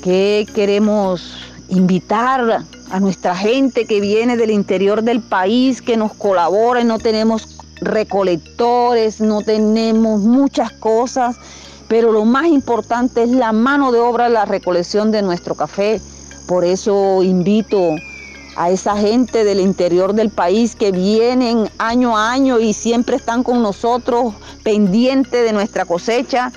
[0.03, 1.37] ¿Qué queremos
[1.69, 7.59] invitar a nuestra gente que viene del interior del país, que nos colabora, no tenemos
[7.81, 11.37] recolectores, no tenemos muchas cosas,
[11.89, 16.01] pero lo más importante es la mano de obra, la recolección de nuestro café.
[16.47, 17.97] Por eso invito
[18.57, 23.43] a esa gente del interior del país que vienen año a año y siempre están
[23.43, 26.53] con nosotros pendientes de nuestra cosecha.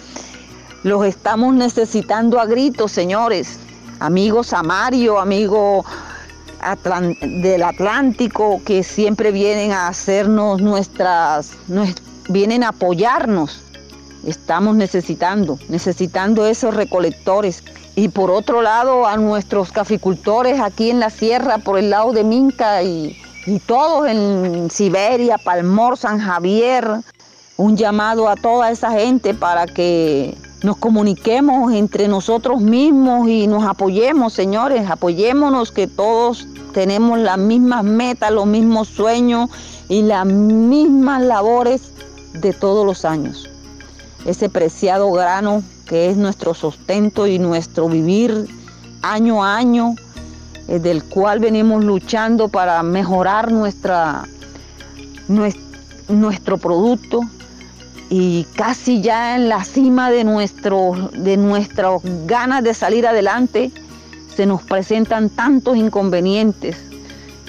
[0.83, 3.59] Los estamos necesitando a gritos, señores.
[3.99, 5.85] Amigos Amario, amigo
[7.21, 11.51] del Atlántico que siempre vienen a hacernos nuestras,
[12.29, 13.61] vienen a apoyarnos.
[14.25, 17.63] Estamos necesitando, necesitando esos recolectores.
[17.95, 22.23] Y por otro lado, a nuestros caficultores aquí en la sierra, por el lado de
[22.23, 26.87] Minca y, y todos en Siberia, Palmor, San Javier,
[27.57, 33.63] un llamado a toda esa gente para que nos comuniquemos entre nosotros mismos y nos
[33.63, 39.49] apoyemos, señores, apoyémonos que todos tenemos las mismas metas, los mismos sueños
[39.89, 41.91] y las mismas labores
[42.33, 43.50] de todos los años.
[44.25, 48.47] Ese preciado grano que es nuestro sustento y nuestro vivir
[49.01, 49.95] año a año,
[50.67, 54.23] eh, del cual venimos luchando para mejorar nuestra,
[56.07, 57.21] nuestro producto
[58.09, 63.71] y casi ya en la cima de, nuestro, de nuestras ganas de salir adelante,
[64.35, 66.77] se nos presentan tantos inconvenientes.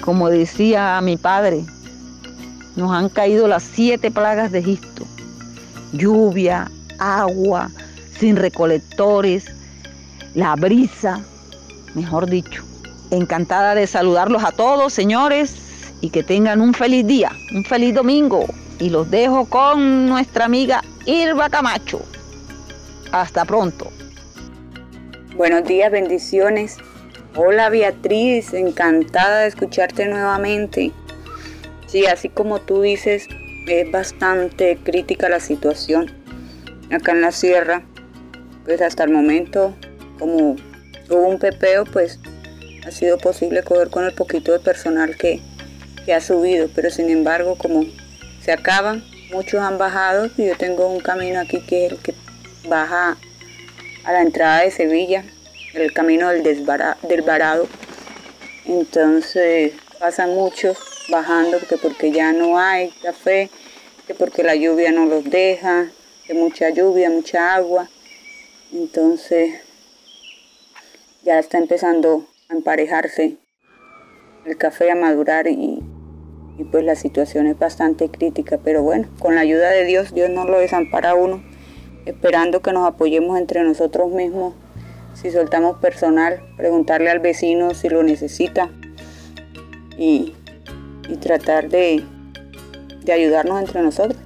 [0.01, 1.65] Como decía mi padre,
[2.75, 5.05] nos han caído las siete plagas de Egipto.
[5.93, 6.69] Lluvia,
[6.99, 7.69] agua,
[8.19, 9.45] sin recolectores,
[10.33, 11.21] la brisa,
[11.95, 12.63] mejor dicho.
[13.11, 15.55] Encantada de saludarlos a todos, señores,
[16.01, 18.45] y que tengan un feliz día, un feliz domingo.
[18.79, 22.01] Y los dejo con nuestra amiga Irba Camacho.
[23.11, 23.91] Hasta pronto.
[25.37, 26.77] Buenos días, bendiciones.
[27.35, 30.91] Hola Beatriz, encantada de escucharte nuevamente.
[31.87, 33.27] Sí, así como tú dices,
[33.67, 36.11] es bastante crítica la situación
[36.91, 37.83] acá en la sierra.
[38.65, 39.75] Pues hasta el momento,
[40.19, 40.55] como
[41.09, 42.19] hubo un pepeo, pues
[42.85, 45.41] ha sido posible coger con el poquito de personal que,
[46.05, 47.85] que ha subido, pero sin embargo, como
[48.41, 52.13] se acaban, muchos han bajado y yo tengo un camino aquí que es el que
[52.67, 53.17] baja
[54.05, 55.23] a la entrada de Sevilla,
[55.73, 57.67] el camino del, del Varado.
[58.65, 60.77] Entonces pasan muchos
[61.09, 63.49] bajando que porque ya no hay café,
[64.07, 65.89] que porque la lluvia no los deja,
[66.25, 67.89] que mucha lluvia, mucha agua.
[68.71, 69.61] Entonces
[71.23, 73.37] ya está empezando a emparejarse
[74.45, 75.81] el café a madurar y,
[76.71, 80.45] pues la situación es bastante crítica, pero bueno, con la ayuda de Dios, Dios no
[80.45, 81.43] lo desampara a uno,
[82.05, 84.53] esperando que nos apoyemos entre nosotros mismos,
[85.13, 88.69] si soltamos personal, preguntarle al vecino si lo necesita
[89.97, 90.33] y,
[91.09, 92.03] y tratar de,
[93.03, 94.19] de ayudarnos entre nosotros.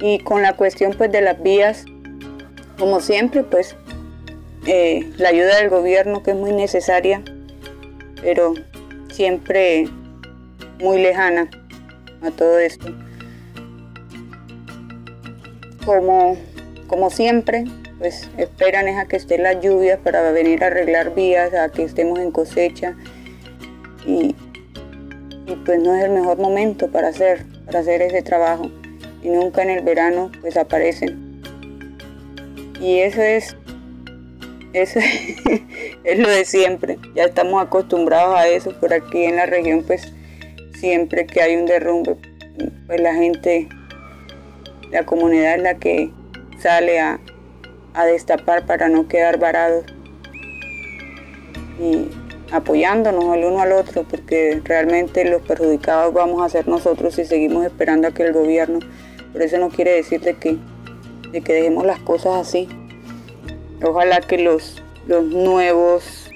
[0.00, 1.84] Y con la cuestión pues de las vías,
[2.78, 3.76] como siempre, pues
[4.66, 7.22] eh, la ayuda del gobierno que es muy necesaria,
[8.20, 8.54] pero
[9.10, 9.88] siempre
[10.80, 11.48] muy lejana
[12.22, 12.92] a todo esto.
[15.84, 16.36] Como,
[16.86, 17.64] como siempre,
[17.98, 21.84] pues esperan es a que esté la lluvia para venir a arreglar vías, a que
[21.84, 22.96] estemos en cosecha.
[24.06, 24.34] Y,
[25.46, 28.70] y pues no es el mejor momento para hacer, para hacer ese trabajo.
[29.22, 31.42] Y nunca en el verano pues aparecen.
[32.80, 33.56] Y eso es,
[34.72, 35.00] eso
[36.04, 36.98] es lo de siempre.
[37.14, 38.72] Ya estamos acostumbrados a eso.
[38.78, 40.12] Por aquí en la región pues
[40.74, 42.16] siempre que hay un derrumbe,
[42.86, 43.68] pues la gente,
[44.90, 46.10] la comunidad es la que
[46.58, 47.20] sale a,
[47.94, 49.84] a destapar para no quedar varados.
[52.52, 57.64] Apoyándonos el uno al otro, porque realmente los perjudicados vamos a ser nosotros si seguimos
[57.64, 58.78] esperando a que el gobierno,
[59.32, 60.58] por eso no quiere decir de que,
[61.32, 62.68] de que dejemos las cosas así.
[63.82, 66.30] Ojalá que los, los nuevos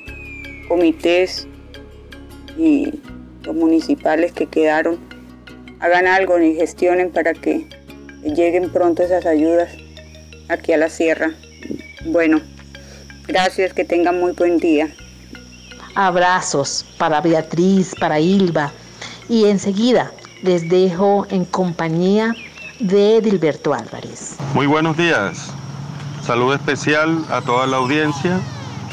[0.68, 1.46] comités
[2.56, 2.94] y
[3.42, 4.98] los municipales que quedaron
[5.80, 7.68] hagan algo y gestionen para que
[8.24, 9.70] lleguen pronto esas ayudas
[10.48, 11.34] aquí a la sierra.
[12.06, 12.40] Bueno,
[13.28, 14.88] gracias, que tengan muy buen día.
[15.96, 18.70] Abrazos para Beatriz, para Ilva.
[19.30, 22.34] Y enseguida les dejo en compañía
[22.78, 24.36] de Dilberto Álvarez.
[24.52, 25.50] Muy buenos días.
[26.22, 28.38] Saludo especial a toda la audiencia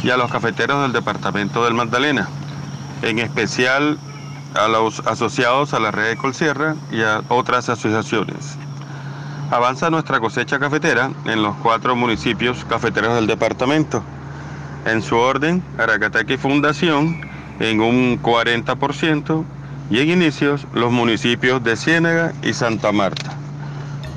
[0.01, 2.29] y a los cafeteros del departamento del Magdalena.
[3.01, 3.97] En especial
[4.55, 8.55] a los asociados a la red de Colsierra y a otras asociaciones.
[9.51, 14.01] Avanza nuestra cosecha cafetera en los cuatro municipios cafeteros del departamento
[14.85, 17.21] en su orden, Aracataca Fundación
[17.59, 19.43] en un 40%
[19.89, 23.31] y en inicios los municipios de Ciénaga y Santa Marta.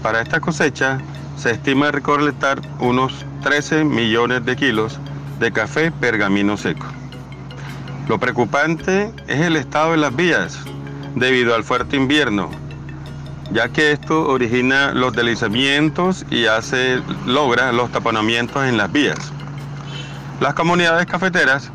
[0.03, 1.01] Para esta cosecha
[1.37, 4.99] se estima recolectar unos 13 millones de kilos
[5.39, 6.87] de café pergamino seco.
[8.09, 10.59] Lo preocupante es el estado de las vías
[11.15, 12.51] debido al fuerte invierno,
[13.53, 19.33] ya que esto origina los deslizamientos y hace, logra los taponamientos en las vías.
[20.39, 21.71] Las comunidades cafeteras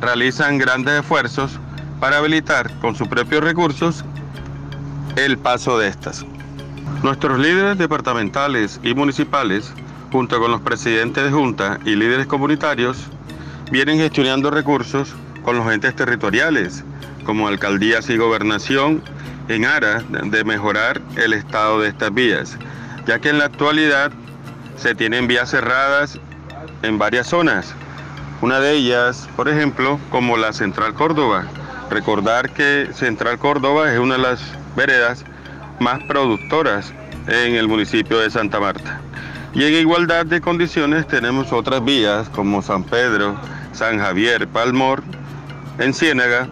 [0.00, 1.58] realizan grandes esfuerzos
[1.98, 4.04] para habilitar con sus propios recursos
[5.16, 6.24] el paso de estas.
[7.02, 9.72] Nuestros líderes departamentales y municipales,
[10.12, 13.08] junto con los presidentes de junta y líderes comunitarios,
[13.72, 16.84] vienen gestionando recursos con los entes territoriales,
[17.24, 19.02] como alcaldías y gobernación,
[19.48, 22.56] en aras de mejorar el estado de estas vías,
[23.04, 24.12] ya que en la actualidad
[24.76, 26.20] se tienen vías cerradas
[26.82, 27.74] en varias zonas,
[28.42, 31.46] una de ellas, por ejemplo, como la Central Córdoba.
[31.90, 34.40] Recordar que Central Córdoba es una de las
[34.76, 35.24] veredas
[35.78, 36.92] más productoras
[37.28, 39.00] en el municipio de Santa Marta.
[39.54, 43.36] Y en igualdad de condiciones tenemos otras vías como San Pedro,
[43.72, 45.02] San Javier, Palmor,
[45.78, 46.48] en Ciénaga,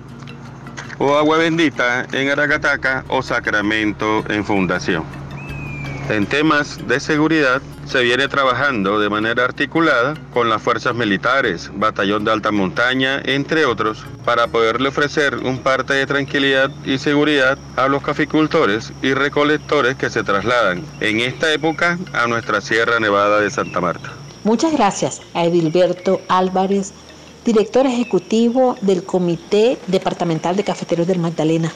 [0.99, 5.05] o Agua Bendita en Aragataca o Sacramento en Fundación.
[6.09, 12.24] En temas de seguridad, se viene trabajando de manera articulada con las fuerzas militares, batallón
[12.24, 17.89] de alta montaña, entre otros, para poderle ofrecer un parte de tranquilidad y seguridad a
[17.89, 23.51] los caficultores y recolectores que se trasladan en esta época a nuestra Sierra Nevada de
[23.51, 24.12] Santa Marta.
[24.45, 26.93] Muchas gracias a Edilberto Álvarez,
[27.45, 31.72] director ejecutivo del Comité Departamental de Cafeteros del Magdalena.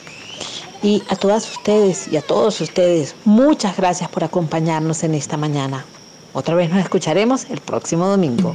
[0.83, 5.85] Y a todas ustedes y a todos ustedes, muchas gracias por acompañarnos en esta mañana.
[6.35, 8.53] Otra vez nos escucharemos el próximo domingo.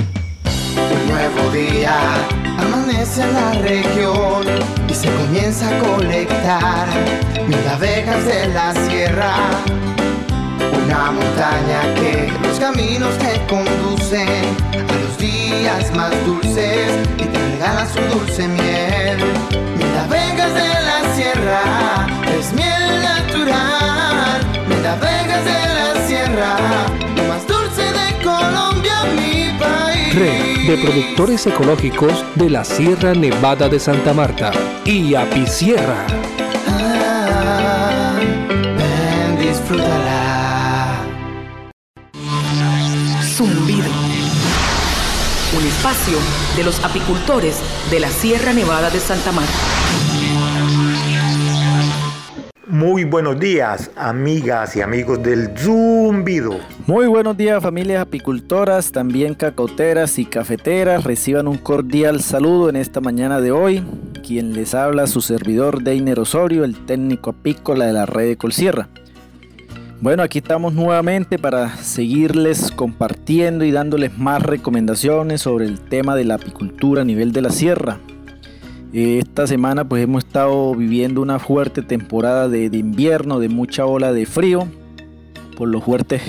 [0.75, 1.95] Un nuevo día
[2.57, 4.45] amanece en la región
[4.87, 6.87] y se comienza a colectar
[7.47, 9.33] mil abejas de la sierra.
[10.85, 14.29] Una montaña que los caminos que conducen
[14.73, 19.17] a los días más dulces y te regala su dulce miel.
[19.77, 22.07] Mil abejas de la sierra
[22.37, 24.41] es miel natural.
[24.67, 26.57] Mil abejas de la sierra,
[27.15, 27.52] lo más dulce
[30.13, 34.51] Red de Productores Ecológicos de la Sierra Nevada de Santa Marta
[34.85, 36.05] y Apicierra.
[39.39, 41.03] Disfrútala.
[43.23, 43.89] Zumbido.
[45.57, 46.19] Un espacio
[46.57, 47.57] de los apicultores
[47.89, 50.12] de la Sierra Nevada de Santa Marta.
[52.65, 56.61] Muy buenos días, amigas y amigos del Zumbido.
[56.87, 61.03] Muy buenos días familias apicultoras, también cacoteras y cafeteras.
[61.03, 63.83] Reciban un cordial saludo en esta mañana de hoy.
[64.25, 68.87] Quien les habla su servidor Deiner Osorio, el técnico apícola de la red de Colsierra.
[69.99, 76.23] Bueno, aquí estamos nuevamente para seguirles compartiendo y dándoles más recomendaciones sobre el tema de
[76.23, 77.99] la apicultura a nivel de la sierra.
[78.93, 84.27] Esta semana pues hemos estado viviendo una fuerte temporada de, invierno, de mucha ola de
[84.27, 84.67] frío,
[85.57, 86.21] por los fuertes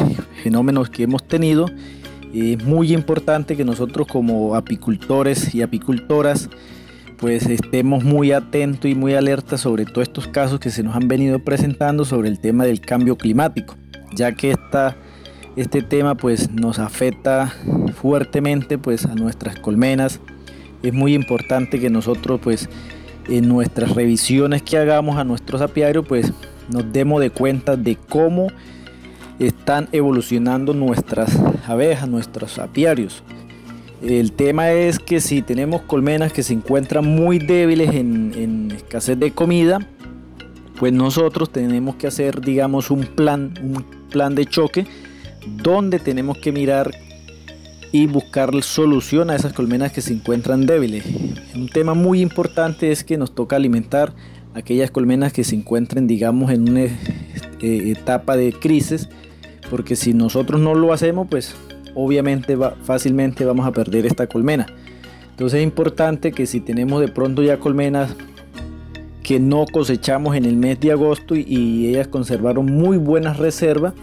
[0.42, 1.66] fenómenos que hemos tenido.
[2.32, 6.48] Es muy importante que nosotros como apicultores y apicultoras
[7.18, 11.06] pues estemos muy atentos y muy alertas sobre todos estos casos que se nos han
[11.06, 13.76] venido presentando sobre el tema del cambio climático,
[14.14, 14.96] ya que esta,
[15.56, 17.54] este tema pues nos afecta
[17.94, 20.18] fuertemente pues a nuestras colmenas.
[20.84, 22.68] Es muy importante que nosotros pues
[23.26, 26.32] en nuestras revisiones que hagamos a nuestros apiarios pues
[26.68, 28.48] nos demos de cuenta de cómo
[29.38, 33.22] están evolucionando nuestras abejas, nuestros apiarios.
[34.02, 39.30] El tema es que si tenemos colmenas que se encuentran muy débiles en, escasez de
[39.30, 39.78] comida,
[40.78, 44.86] pues nosotros tenemos que hacer, digamos, un plan, un plan de choque
[45.62, 46.90] donde tenemos que mirar
[47.94, 51.04] y buscar solución a esas colmenas que se encuentran débiles.
[51.54, 54.12] Un tema muy importante es que nos toca alimentar
[54.52, 56.90] aquellas colmenas que se encuentren, digamos, en una eh,
[57.60, 59.08] etapa de crisis,
[59.70, 61.54] porque si nosotros no lo hacemos, pues
[61.94, 64.66] obviamente fácilmente vamos a perder esta colmena.
[65.30, 68.16] Entonces es importante que si tenemos de pronto ya colmenas
[69.22, 73.94] que no cosechamos en el mes de agosto y ellas conservaron muy buenas reservas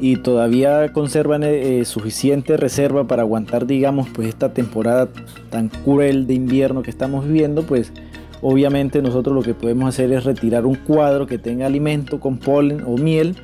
[0.00, 5.08] y todavía conservan eh, suficiente reserva para aguantar digamos pues esta temporada
[5.50, 7.92] tan cruel de invierno que estamos viviendo pues
[8.40, 12.82] obviamente nosotros lo que podemos hacer es retirar un cuadro que tenga alimento con polen
[12.86, 13.36] o miel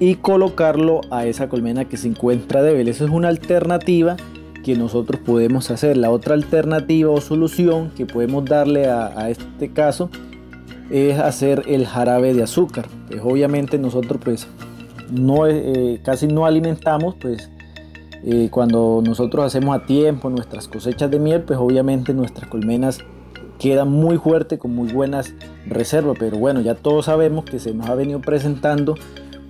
[0.00, 2.88] y colocarlo a esa colmena que se encuentra débil.
[2.88, 4.16] Eso es una alternativa
[4.64, 5.96] que nosotros podemos hacer.
[5.96, 10.10] La otra alternativa o solución que podemos darle a, a este caso
[10.90, 12.86] es hacer el jarabe de azúcar.
[13.08, 14.46] Pues obviamente nosotros pues
[15.10, 17.50] no, eh, casi no alimentamos pues
[18.24, 22.98] eh, cuando nosotros hacemos a tiempo nuestras cosechas de miel pues obviamente nuestras colmenas
[23.58, 25.34] quedan muy fuertes con muy buenas
[25.66, 28.94] reservas pero bueno ya todos sabemos que se nos ha venido presentando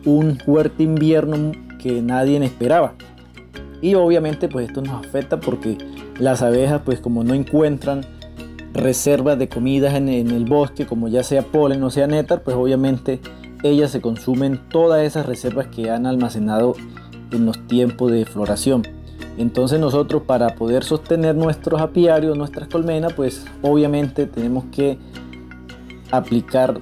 [0.04, 2.94] un fuerte invierno que nadie esperaba.
[3.80, 5.78] Y obviamente pues esto nos afecta porque
[6.18, 8.02] las abejas pues como no encuentran
[8.72, 12.56] reservas de comidas en, en, el bosque, como ya sea polen o sea néctar, pues
[12.56, 13.20] obviamente
[13.62, 16.74] ellas se consumen todas esas reservas que han almacenado
[17.30, 18.82] en los tiempos de floración.
[19.36, 24.98] Entonces nosotros para poder sostener nuestros apiarios, nuestras colmenas, pues obviamente tenemos que
[26.10, 26.80] aplicar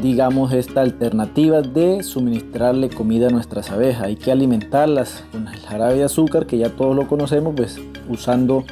[0.00, 4.02] digamos, esta alternativa de suministrarle comida a nuestras abejas.
[4.04, 8.64] Hay que alimentarlas con el jarabe de azúcar, que ya todos lo conocemos, pues usando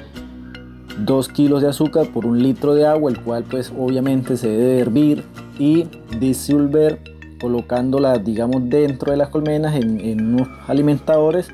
[0.99, 4.81] 2 kilos de azúcar por un litro de agua, el cual pues obviamente se debe
[4.81, 5.25] hervir
[5.59, 5.87] y
[6.19, 7.01] disolver
[7.43, 11.51] colocándola digamos dentro de las colmenas en, en unos alimentadores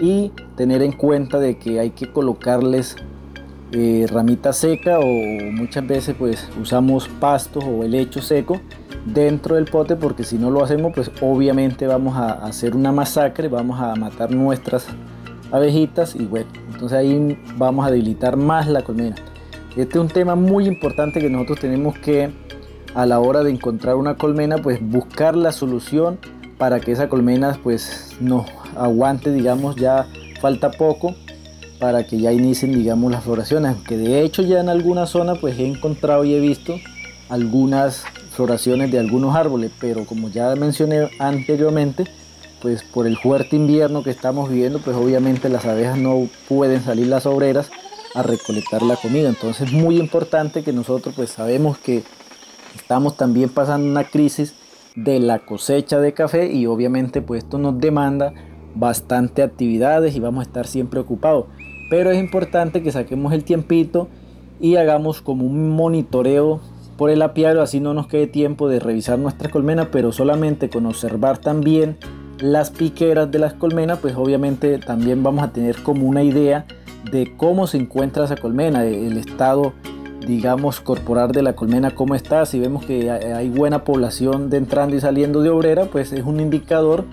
[0.00, 2.96] y tener en cuenta de que hay que colocarles
[3.72, 5.04] eh, ramita seca o
[5.52, 8.60] muchas veces pues usamos pastos o helecho seco
[9.04, 13.48] dentro del pote porque si no lo hacemos pues obviamente vamos a hacer una masacre,
[13.48, 14.86] vamos a matar nuestras
[15.50, 19.16] abejitas y bueno, entonces ahí vamos a debilitar más la colmena.
[19.70, 22.30] Este es un tema muy importante que nosotros tenemos que
[22.94, 26.18] a la hora de encontrar una colmena pues buscar la solución
[26.58, 30.06] para que esa colmena pues nos aguante digamos ya
[30.40, 31.14] falta poco
[31.80, 35.58] para que ya inicien digamos las floraciones que de hecho ya en alguna zona pues
[35.58, 36.76] he encontrado y he visto
[37.28, 42.04] algunas floraciones de algunos árboles, pero como ya mencioné anteriormente,
[42.60, 47.06] pues por el fuerte invierno que estamos viviendo, pues obviamente las abejas no pueden salir
[47.06, 47.70] las obreras
[48.14, 49.28] a recolectar la comida.
[49.28, 52.02] Entonces es muy importante que nosotros pues sabemos que
[52.74, 54.54] estamos también pasando una crisis
[54.96, 58.32] de la cosecha de café y obviamente pues esto nos demanda
[58.74, 61.46] bastante actividades y vamos a estar siempre ocupados.
[61.90, 64.08] Pero es importante que saquemos el tiempito
[64.60, 66.60] y hagamos como un monitoreo
[66.96, 70.86] por el apiario, así no nos quede tiempo de revisar nuestras colmenas, pero solamente con
[70.86, 71.96] observar también
[72.38, 76.66] las piqueras de las colmenas, pues obviamente también vamos a tener como una idea
[77.10, 79.72] de cómo se encuentra esa colmena, el estado
[80.26, 84.96] digamos corporal de la colmena cómo está, si vemos que hay buena población de entrando
[84.96, 87.04] y saliendo de obrera, pues es un indicador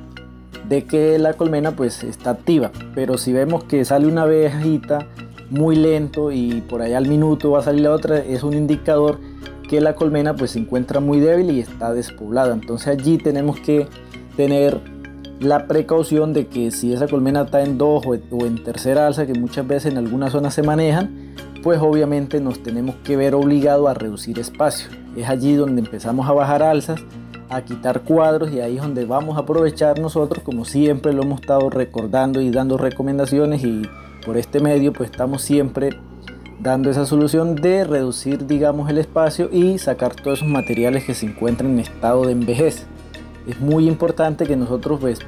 [0.68, 5.08] de que la colmena pues está activa, pero si vemos que sale una abejita
[5.50, 9.20] muy lento y por ahí al minuto va a salir la otra, es un indicador
[9.68, 13.88] que la colmena pues se encuentra muy débil y está despoblada, entonces allí tenemos que
[14.38, 14.80] tener
[15.42, 19.34] la precaución de que si esa colmena está en dos o en tercera alza, que
[19.34, 21.34] muchas veces en algunas zonas se manejan,
[21.64, 24.90] pues obviamente nos tenemos que ver obligados a reducir espacio.
[25.16, 27.02] Es allí donde empezamos a bajar alzas,
[27.50, 31.42] a quitar cuadros y ahí es donde vamos a aprovechar nosotros, como siempre lo hemos
[31.42, 33.82] estado recordando y dando recomendaciones y
[34.26, 36.00] por este medio pues estamos siempre
[36.60, 41.26] dando esa solución de reducir digamos el espacio y sacar todos esos materiales que se
[41.26, 42.86] encuentran en estado de envejez
[43.48, 45.20] es muy importante que nosotros pues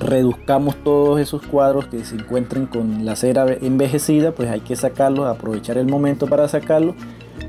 [0.00, 5.26] reduzcamos todos esos cuadros que se encuentren con la cera envejecida, pues hay que sacarlos,
[5.26, 6.94] aprovechar el momento para sacarlo,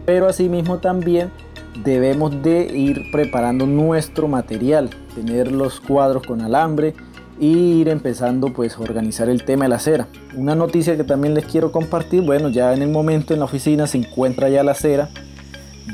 [0.05, 1.31] pero asimismo también
[1.83, 6.93] debemos de ir preparando nuestro material, tener los cuadros con alambre
[7.39, 10.07] y ir empezando pues a organizar el tema de la cera.
[10.35, 13.87] Una noticia que también les quiero compartir, bueno, ya en el momento en la oficina
[13.87, 15.09] se encuentra ya la cera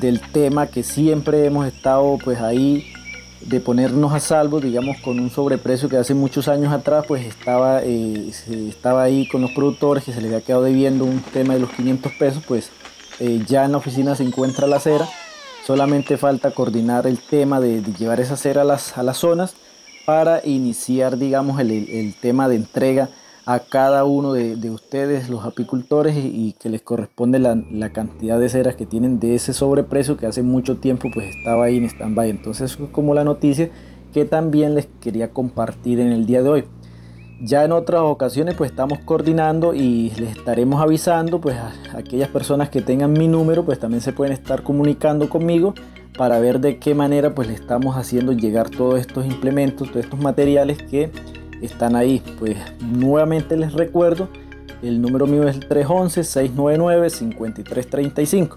[0.02, 2.86] del tema que siempre hemos estado pues ahí
[3.42, 7.82] de ponernos a salvo, digamos, con un sobreprecio que hace muchos años atrás, pues estaba,
[7.84, 8.32] eh,
[8.70, 11.70] estaba ahí con los productores que se les había quedado debiendo un tema de los
[11.72, 12.70] 500 pesos, pues
[13.20, 15.08] eh, ya en la oficina se encuentra la cera,
[15.66, 19.56] solamente falta coordinar el tema de, llevar esa cera a las, a las zonas
[20.06, 23.10] para iniciar, digamos, el, el tema de entrega
[23.48, 28.76] a cada uno de, ustedes, los apicultores, y, que les corresponde la, cantidad de ceras
[28.76, 32.30] que tienen de ese sobreprecio que hace mucho tiempo pues estaba ahí en stand-by.
[32.30, 33.70] Entonces es como la noticia
[34.14, 36.64] que también les quería compartir en el día de hoy.
[37.42, 42.68] Ya en otras ocasiones pues estamos coordinando y les estaremos avisando pues a aquellas personas
[42.70, 45.74] que tengan mi número pues también se pueden estar comunicando conmigo
[46.18, 50.20] para ver de qué manera pues le estamos haciendo llegar todos estos implementos, todos estos
[50.20, 51.12] materiales que
[51.62, 52.24] están ahí.
[52.40, 54.30] Pues nuevamente les recuerdo,
[54.82, 58.56] el número mío es el 311-699-5335.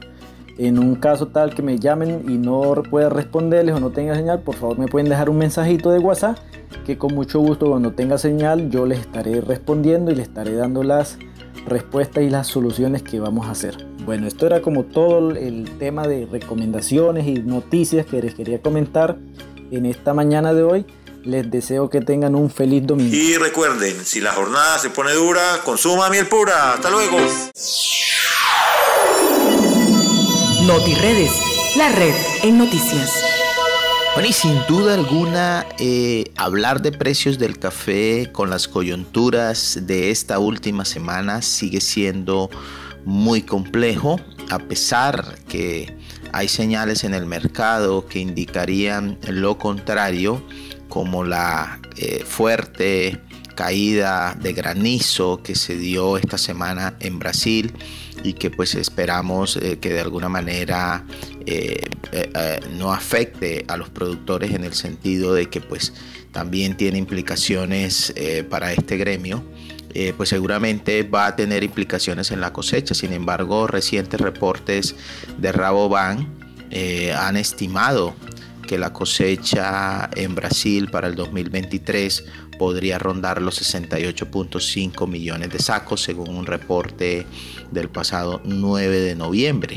[0.59, 4.41] En un caso tal que me llamen y no pueda responderles o no tenga señal,
[4.41, 6.37] por favor me pueden dejar un mensajito de WhatsApp
[6.85, 10.83] que con mucho gusto cuando tenga señal yo les estaré respondiendo y les estaré dando
[10.83, 11.17] las
[11.67, 13.87] respuestas y las soluciones que vamos a hacer.
[14.05, 19.19] Bueno, esto era como todo el tema de recomendaciones y noticias que les quería comentar
[19.71, 20.87] en esta mañana de hoy.
[21.25, 23.15] Les deseo que tengan un feliz domingo.
[23.15, 26.73] Y recuerden, si la jornada se pone dura, consuma miel pura.
[26.73, 27.19] Hasta luego.
[30.67, 31.33] NotiRedes,
[31.77, 33.23] la red en noticias.
[34.15, 40.11] Bueno, y sin duda alguna, eh, hablar de precios del café con las coyunturas de
[40.11, 42.49] esta última semana sigue siendo
[43.05, 44.19] muy complejo,
[44.49, 45.95] a pesar que
[46.33, 50.43] hay señales en el mercado que indicarían lo contrario
[50.91, 53.19] como la eh, fuerte
[53.55, 57.73] caída de granizo que se dio esta semana en Brasil
[58.23, 61.05] y que pues esperamos eh, que de alguna manera
[61.47, 61.83] eh,
[62.77, 65.95] no afecte a los productores en el sentido de que pues
[66.33, 68.13] también tiene implicaciones
[68.49, 69.43] para este gremio.
[70.17, 72.95] pues seguramente va a tener implicaciones en la cosecha.
[72.95, 74.95] Sin embargo, recientes reportes
[75.39, 76.27] de Rabobank
[77.17, 78.15] han estimado
[78.71, 82.25] que la cosecha en Brasil para el 2023
[82.57, 87.27] podría rondar los 68.5 millones de sacos según un reporte
[87.73, 89.75] del pasado 9 de noviembre.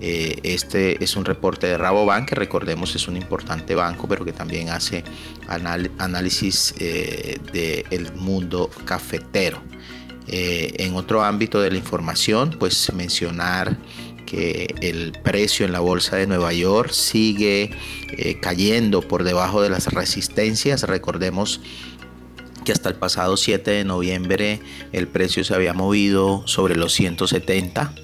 [0.00, 4.32] Eh, este es un reporte de Rabobank, que recordemos es un importante banco, pero que
[4.32, 5.02] también hace
[5.48, 9.60] análisis eh, del mundo cafetero.
[10.28, 13.78] Eh, en otro ámbito de la información, pues mencionar
[14.28, 17.70] que el precio en la bolsa de Nueva York sigue
[18.10, 20.82] eh, cayendo por debajo de las resistencias.
[20.82, 21.62] Recordemos
[22.64, 24.60] que hasta el pasado 7 de noviembre
[24.92, 27.94] el precio se había movido sobre los 170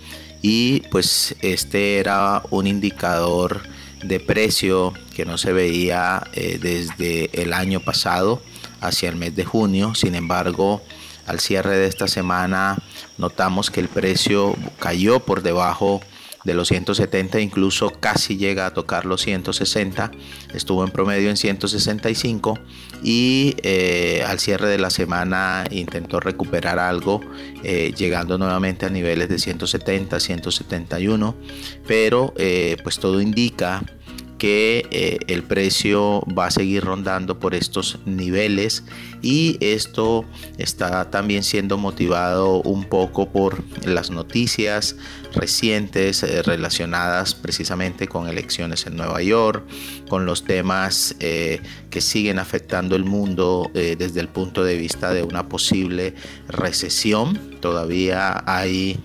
[0.40, 3.60] y pues este era un indicador
[4.02, 8.42] de precio que no se veía eh, desde el año pasado
[8.80, 9.94] hacia el mes de junio.
[9.94, 10.82] Sin embargo,
[11.26, 12.78] al cierre de esta semana
[13.18, 16.00] notamos que el precio cayó por debajo
[16.44, 20.10] de los 170, incluso casi llega a tocar los 160,
[20.52, 22.58] estuvo en promedio en 165
[23.02, 27.20] y eh, al cierre de la semana intentó recuperar algo,
[27.62, 31.34] eh, llegando nuevamente a niveles de 170, 171,
[31.86, 33.82] pero eh, pues todo indica
[34.38, 38.84] que eh, el precio va a seguir rondando por estos niveles
[39.22, 40.24] y esto
[40.58, 44.96] está también siendo motivado un poco por las noticias
[45.34, 49.64] recientes eh, relacionadas precisamente con elecciones en Nueva York,
[50.08, 51.60] con los temas eh,
[51.90, 56.14] que siguen afectando el mundo desde el punto de vista de una posible
[56.48, 57.58] recesión.
[57.60, 59.00] Todavía hay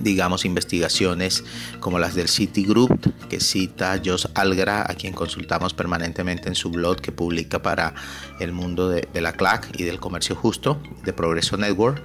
[0.00, 1.44] digamos, investigaciones
[1.80, 7.00] como las del Citigroup, que cita Jos Algra, a quien consultamos permanentemente en su blog
[7.00, 7.94] que publica para
[8.40, 12.02] el mundo de, la CLAC y del comercio justo, de Progreso Network.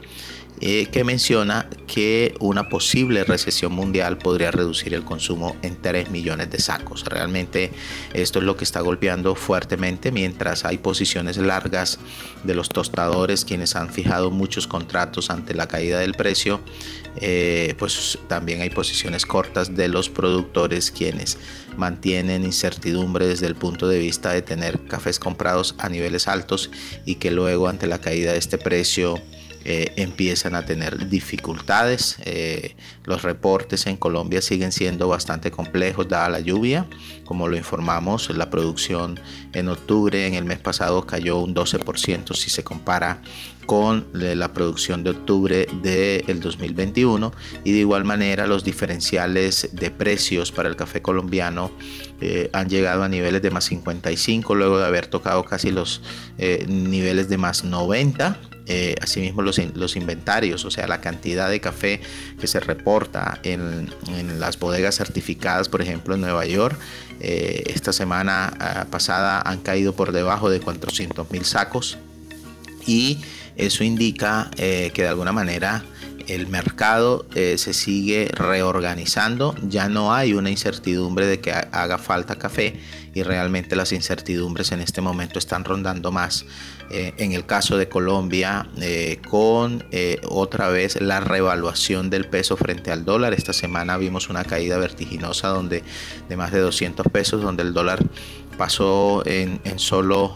[0.61, 6.49] Eh, que menciona que una posible recesión mundial podría reducir el consumo en 3 millones
[6.49, 7.05] de sacos.
[7.05, 7.71] Realmente
[8.13, 11.97] esto es lo que está golpeando fuertemente mientras hay posiciones largas
[12.43, 16.59] de los tostadores quienes han fijado muchos contratos ante la caída del precio.
[17.21, 21.37] Eh, pues también hay posiciones cortas de los productores quienes
[21.75, 26.71] mantienen incertidumbre desde el punto de vista de tener cafés comprados a niveles altos
[27.05, 29.21] y que luego ante la caída de este precio
[29.65, 32.17] eh, empiezan a tener dificultades.
[32.23, 36.87] Eh, los reportes en Colombia siguen siendo bastante complejos dada la lluvia.
[37.25, 39.19] Como lo informamos, la producción
[39.53, 43.21] en octubre, en el mes pasado, cayó un 12% si se compara
[43.65, 47.31] con la producción de octubre del 2021
[47.63, 51.69] y de igual manera los diferenciales de precios para el café colombiano
[52.19, 56.01] eh, han llegado a niveles de más 55 luego de haber tocado casi los
[56.67, 58.39] niveles de más 90
[58.71, 62.01] eh, asimismo los, los, inventarios, o sea, la cantidad de café
[62.39, 63.89] que se reporta en,
[64.39, 66.77] las bodegas certificadas, por ejemplo, en Nueva York.
[67.19, 71.97] Eh, esta semana ah, pasada han caído por debajo de 400 mil sacos
[72.85, 73.17] y
[73.55, 75.83] eso indica eh, que de alguna manera
[76.27, 82.79] el mercado se sigue reorganizando, ya no hay una incertidumbre de que haga falta café
[83.13, 86.45] y realmente las incertidumbres en este momento están rondando más
[86.89, 92.57] eh, en el caso de Colombia, eh, con eh, otra vez la revaluación del peso
[92.57, 93.33] frente al dólar.
[93.33, 95.83] Esta semana vimos una caída vertiginosa donde,
[96.27, 97.99] de más de 200 pesos, donde el dólar
[98.57, 100.33] pasó en, en solo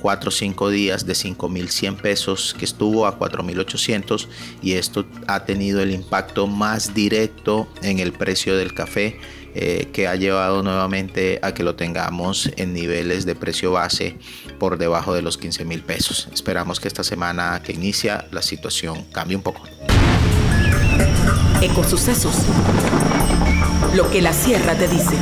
[0.00, 4.28] 4 o 5 días de 5.100 pesos que estuvo a 4.800
[4.62, 9.18] y esto ha tenido el impacto más directo en el precio del café
[9.58, 14.18] eh, que ha llevado nuevamente a que lo tengamos en niveles de precio base
[14.58, 16.28] por debajo de los 15 mil pesos.
[16.30, 19.62] Esperamos que esta semana que inicia la situación cambie un poco.
[21.62, 22.34] Ecosucesos.
[23.94, 25.16] Lo que la sierra te dice.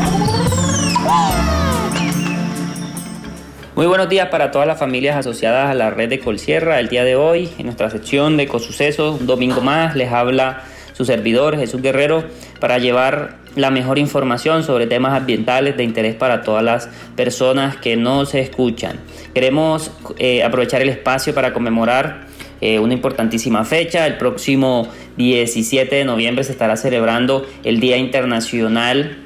[3.77, 6.81] Muy buenos días para todas las familias asociadas a la red de Colsierra.
[6.81, 10.65] El día de hoy, en nuestra sección de Ecosucesos, un domingo más, les habla
[10.95, 12.25] su servidor Jesús Guerrero
[12.61, 17.97] para llevar la mejor información sobre temas ambientales de interés para todas las personas que
[17.97, 18.99] no se escuchan.
[19.35, 22.27] Queremos eh, aprovechar el espacio para conmemorar
[22.61, 24.07] eh, una importantísima fecha.
[24.07, 29.19] El próximo 17 de noviembre se estará celebrando el Día Internacional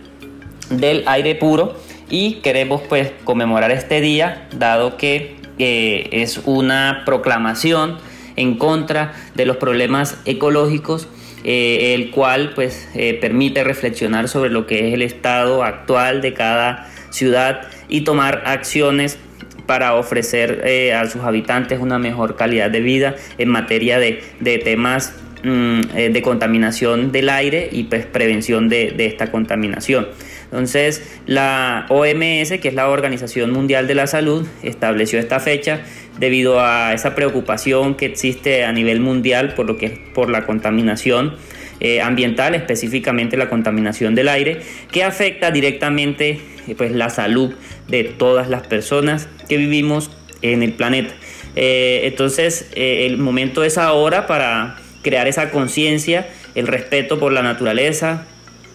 [0.71, 1.77] del Aire Puro
[2.11, 7.99] y queremos pues conmemorar este día dado que eh, es una proclamación
[8.37, 11.09] en contra de los problemas ecológicos
[11.45, 16.35] eh, el cual pues eh, permite reflexionar sobre lo que es el estado actual de
[16.35, 19.19] cada ciudad y tomar acciones
[19.67, 24.23] para ofrecer eh, a sus habitantes una mejor calidad de vida en materia de,
[24.65, 25.15] temas
[25.45, 25.81] mm,
[26.13, 30.09] de contaminación del aire y pues, prevención de, de esta contaminación.
[30.51, 35.83] Entonces, la OMS, que es la Organización Mundial de la Salud, estableció esta fecha
[36.19, 40.47] debido a esa preocupación que existe a nivel mundial por lo que es por la
[40.47, 41.37] contaminación
[41.81, 47.55] eh, ambiental, específicamente la contaminación del aire, que afecta directamente eh, pues, la salud
[47.87, 50.11] de todas las personas que vivimos
[50.43, 51.15] en el planeta.
[51.55, 58.27] Eh, entonces, el momento es ahora para crear esa conciencia, el respeto por la naturaleza,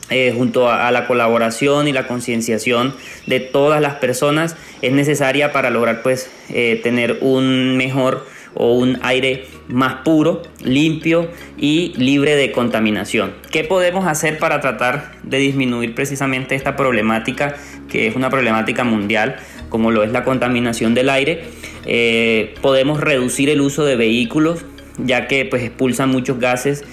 [0.09, 2.93] eh, junto a, la colaboración y la concienciación
[3.25, 8.99] de todas las personas es necesaria para lograr pues eh, tener un mejor o un
[9.01, 13.33] aire más puro, limpio y libre de contaminación.
[13.49, 17.55] ¿Qué podemos hacer para tratar de disminuir precisamente esta problemática
[17.89, 19.37] que es una problemática mundial,
[19.69, 21.43] como lo es la contaminación del aire,
[21.85, 24.65] eh, podemos reducir el uso de vehículos,
[24.97, 26.83] ya que pues expulsan muchos gases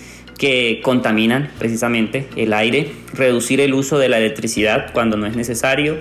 [0.41, 5.99] que contaminan precisamente el aire, reducir el uso de la electricidad cuando no es necesario,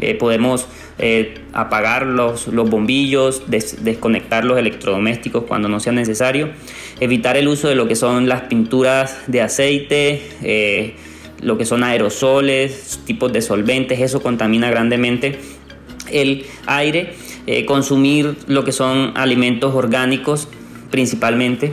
[0.00, 0.66] eh, podemos
[0.98, 6.50] eh, apagar los, los bombillos, desconectar los electrodomésticos cuando no sea necesario,
[6.98, 10.96] evitar el uso de lo que son las pinturas de aceite, eh,
[11.40, 15.38] lo que son aerosoles, tipos de solventes, eso contamina grandemente
[16.10, 17.14] el aire,
[17.66, 20.48] consumir lo que son alimentos orgánicos
[20.90, 21.72] principalmente,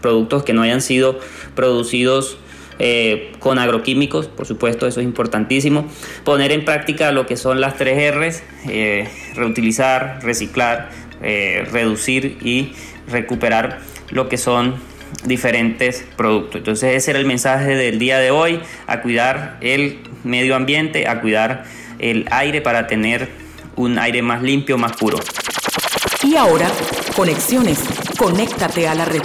[0.00, 1.18] productos que no hayan sido
[1.54, 2.38] producidos
[2.78, 5.86] eh, con agroquímicos, por supuesto, eso es importantísimo.
[6.24, 10.90] Poner en práctica lo que son las tres R's, eh, reutilizar, reciclar,
[11.22, 12.72] eh, reducir y
[13.08, 14.74] recuperar lo que son
[15.24, 16.56] diferentes productos.
[16.56, 21.20] Entonces ese era el mensaje del día de hoy, a cuidar el medio ambiente, a
[21.20, 21.64] cuidar
[21.98, 23.28] el aire para tener
[23.76, 25.18] un aire más limpio, más puro.
[26.22, 26.68] Y ahora,
[27.14, 27.78] conexiones.
[28.18, 29.22] Conéctate a la red.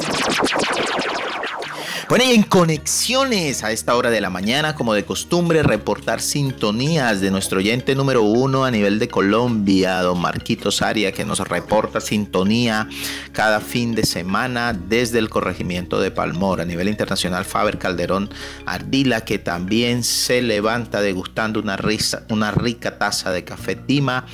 [2.10, 7.22] Bueno, y en conexiones a esta hora de la mañana, como de costumbre, reportar sintonías
[7.22, 12.02] de nuestro oyente número uno a nivel de Colombia, don Marquitos Aria, que nos reporta
[12.02, 12.90] sintonía
[13.32, 16.60] cada fin de semana desde el corregimiento de Palmor.
[16.60, 18.30] A nivel internacional, Faber Calderón
[18.66, 24.26] Ardila, que también se levanta degustando una, risa, una rica taza de café Tima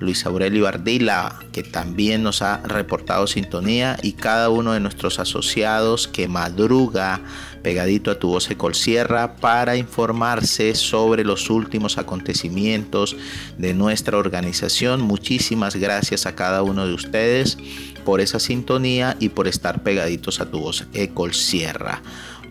[0.00, 6.08] Luis Aurelio Ardila, que también nos ha reportado sintonía, y cada uno de nuestros asociados
[6.08, 7.20] que madruga
[7.62, 13.16] pegadito a tu voz Colsierra para informarse sobre los últimos acontecimientos
[13.58, 15.02] de nuestra organización.
[15.02, 17.58] Muchísimas gracias a cada uno de ustedes
[18.04, 22.02] por esa sintonía y por estar pegaditos a tu voz Ecol Sierra.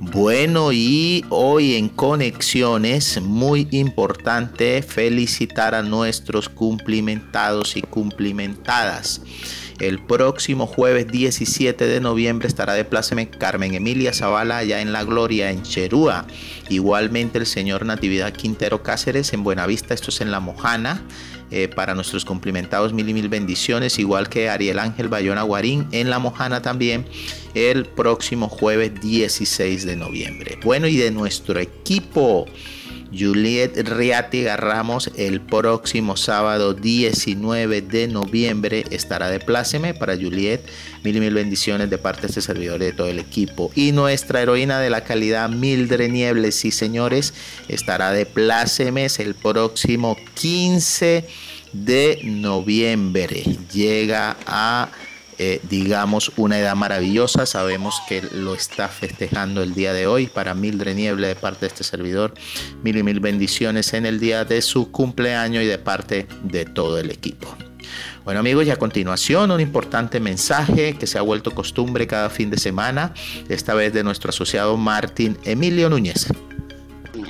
[0.02, 9.22] Bueno, y hoy en Conexiones, muy importante felicitar a nuestros cumplimentados y cumplimentadas.
[9.82, 15.04] El próximo jueves 17 de noviembre estará de pláceme Carmen Emilia Zavala allá en La
[15.04, 16.26] Gloria, en Cherúa.
[16.70, 21.02] Igualmente el señor Natividad Quintero Cáceres en Buenavista, esto es en La Mojana.
[21.52, 26.12] Eh, para nuestros cumplimentados mil y mil bendiciones, igual que Ariel Ángel Bayona Guarín en
[26.12, 27.08] La Mojana también
[27.56, 30.60] el próximo jueves 16 de noviembre.
[30.64, 32.46] Bueno, y de nuestro equipo.
[33.18, 40.62] Juliet Riati Ramos el próximo sábado 19 de noviembre estará de pláceme para Juliet.
[41.04, 43.72] Mil y mil bendiciones de parte de este servidor y de todo el equipo.
[43.76, 47.34] Y nuestra heroína de la calidad Mildred Niebles, sí señores,
[47.68, 51.26] estará de plácemes el próximo 15
[51.74, 53.44] de noviembre.
[53.72, 54.90] Llega a
[55.40, 57.46] eh, digamos, una edad maravillosa.
[57.46, 60.28] Sabemos que lo está festejando el día de hoy.
[60.28, 62.34] Para Mildred Nieble, de parte de este servidor,
[62.84, 67.00] mil y mil bendiciones en el día de su cumpleaños y de parte de todo
[67.00, 67.48] el equipo.
[68.26, 72.50] Bueno amigos, y a continuación un importante mensaje que se ha vuelto costumbre cada fin
[72.50, 73.14] de semana,
[73.48, 76.28] esta vez de nuestro asociado Martín Emilio Núñez.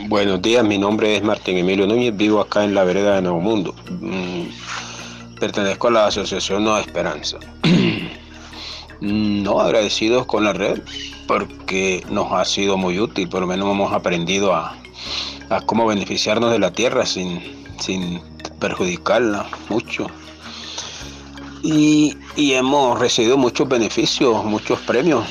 [0.07, 3.39] Buenos días, mi nombre es Martín Emilio Núñez, vivo acá en la vereda de Nuevo
[3.39, 3.75] Mundo.
[4.01, 4.47] Mm,
[5.39, 7.37] pertenezco a la Asociación Nueva Esperanza.
[9.01, 10.81] no agradecidos con la red
[11.27, 14.75] porque nos ha sido muy útil, por lo menos hemos aprendido a,
[15.65, 17.41] cómo beneficiarnos de la tierra sin,
[17.79, 18.21] sin
[18.59, 20.07] perjudicarla mucho.
[21.61, 25.25] Y, y, hemos recibido muchos beneficios, muchos premios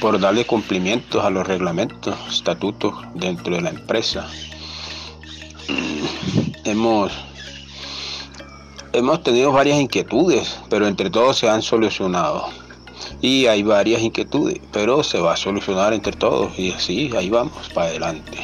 [0.00, 4.28] por darle cumplimientos a los reglamentos, estatutos dentro de la empresa.
[6.64, 7.12] Hemos
[8.92, 12.48] Hemos tenido varias inquietudes, pero entre todos se han solucionado.
[13.20, 17.68] Y hay varias inquietudes, pero se va a solucionar entre todos y así, ahí vamos,
[17.74, 18.38] para adelante.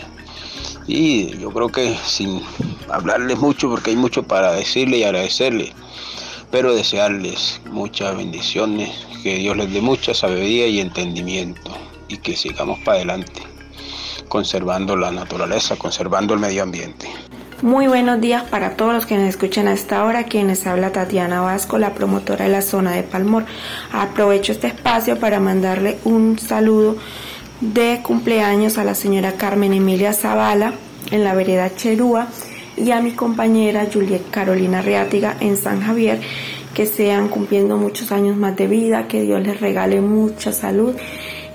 [0.86, 2.42] Y yo creo que sin
[2.90, 5.72] hablarles mucho, porque hay mucho para decirle y agradecerle,
[6.50, 8.90] pero desearles muchas bendiciones,
[9.22, 11.70] que Dios les dé mucha sabiduría y entendimiento
[12.08, 13.42] y que sigamos para adelante,
[14.28, 17.08] conservando la naturaleza, conservando el medio ambiente.
[17.64, 21.40] Muy buenos días para todos los que nos escuchan a esta hora, quienes habla Tatiana
[21.40, 23.46] Vasco, la promotora de la zona de Palmor.
[23.90, 26.98] Aprovecho este espacio para mandarle un saludo
[27.62, 30.74] de cumpleaños a la señora Carmen Emilia Zavala
[31.10, 32.26] en la vereda Cherúa
[32.76, 36.20] y a mi compañera Juliet Carolina Reátiga en San Javier,
[36.74, 40.94] que sean cumpliendo muchos años más de vida, que Dios les regale mucha salud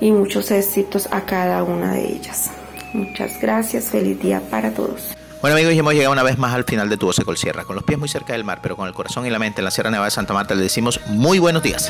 [0.02, 2.50] y muchos éxitos a cada una de ellas.
[2.94, 5.19] Muchas gracias, feliz día para todos.
[5.42, 7.76] Bueno amigos, y hemos llegado una vez más al final de Tu Voz Sierra, con
[7.76, 9.72] los pies muy cerca del mar, pero con el corazón y la mente en la
[9.72, 11.90] Sierra Nevada de Santa Marta, le decimos muy buenos días.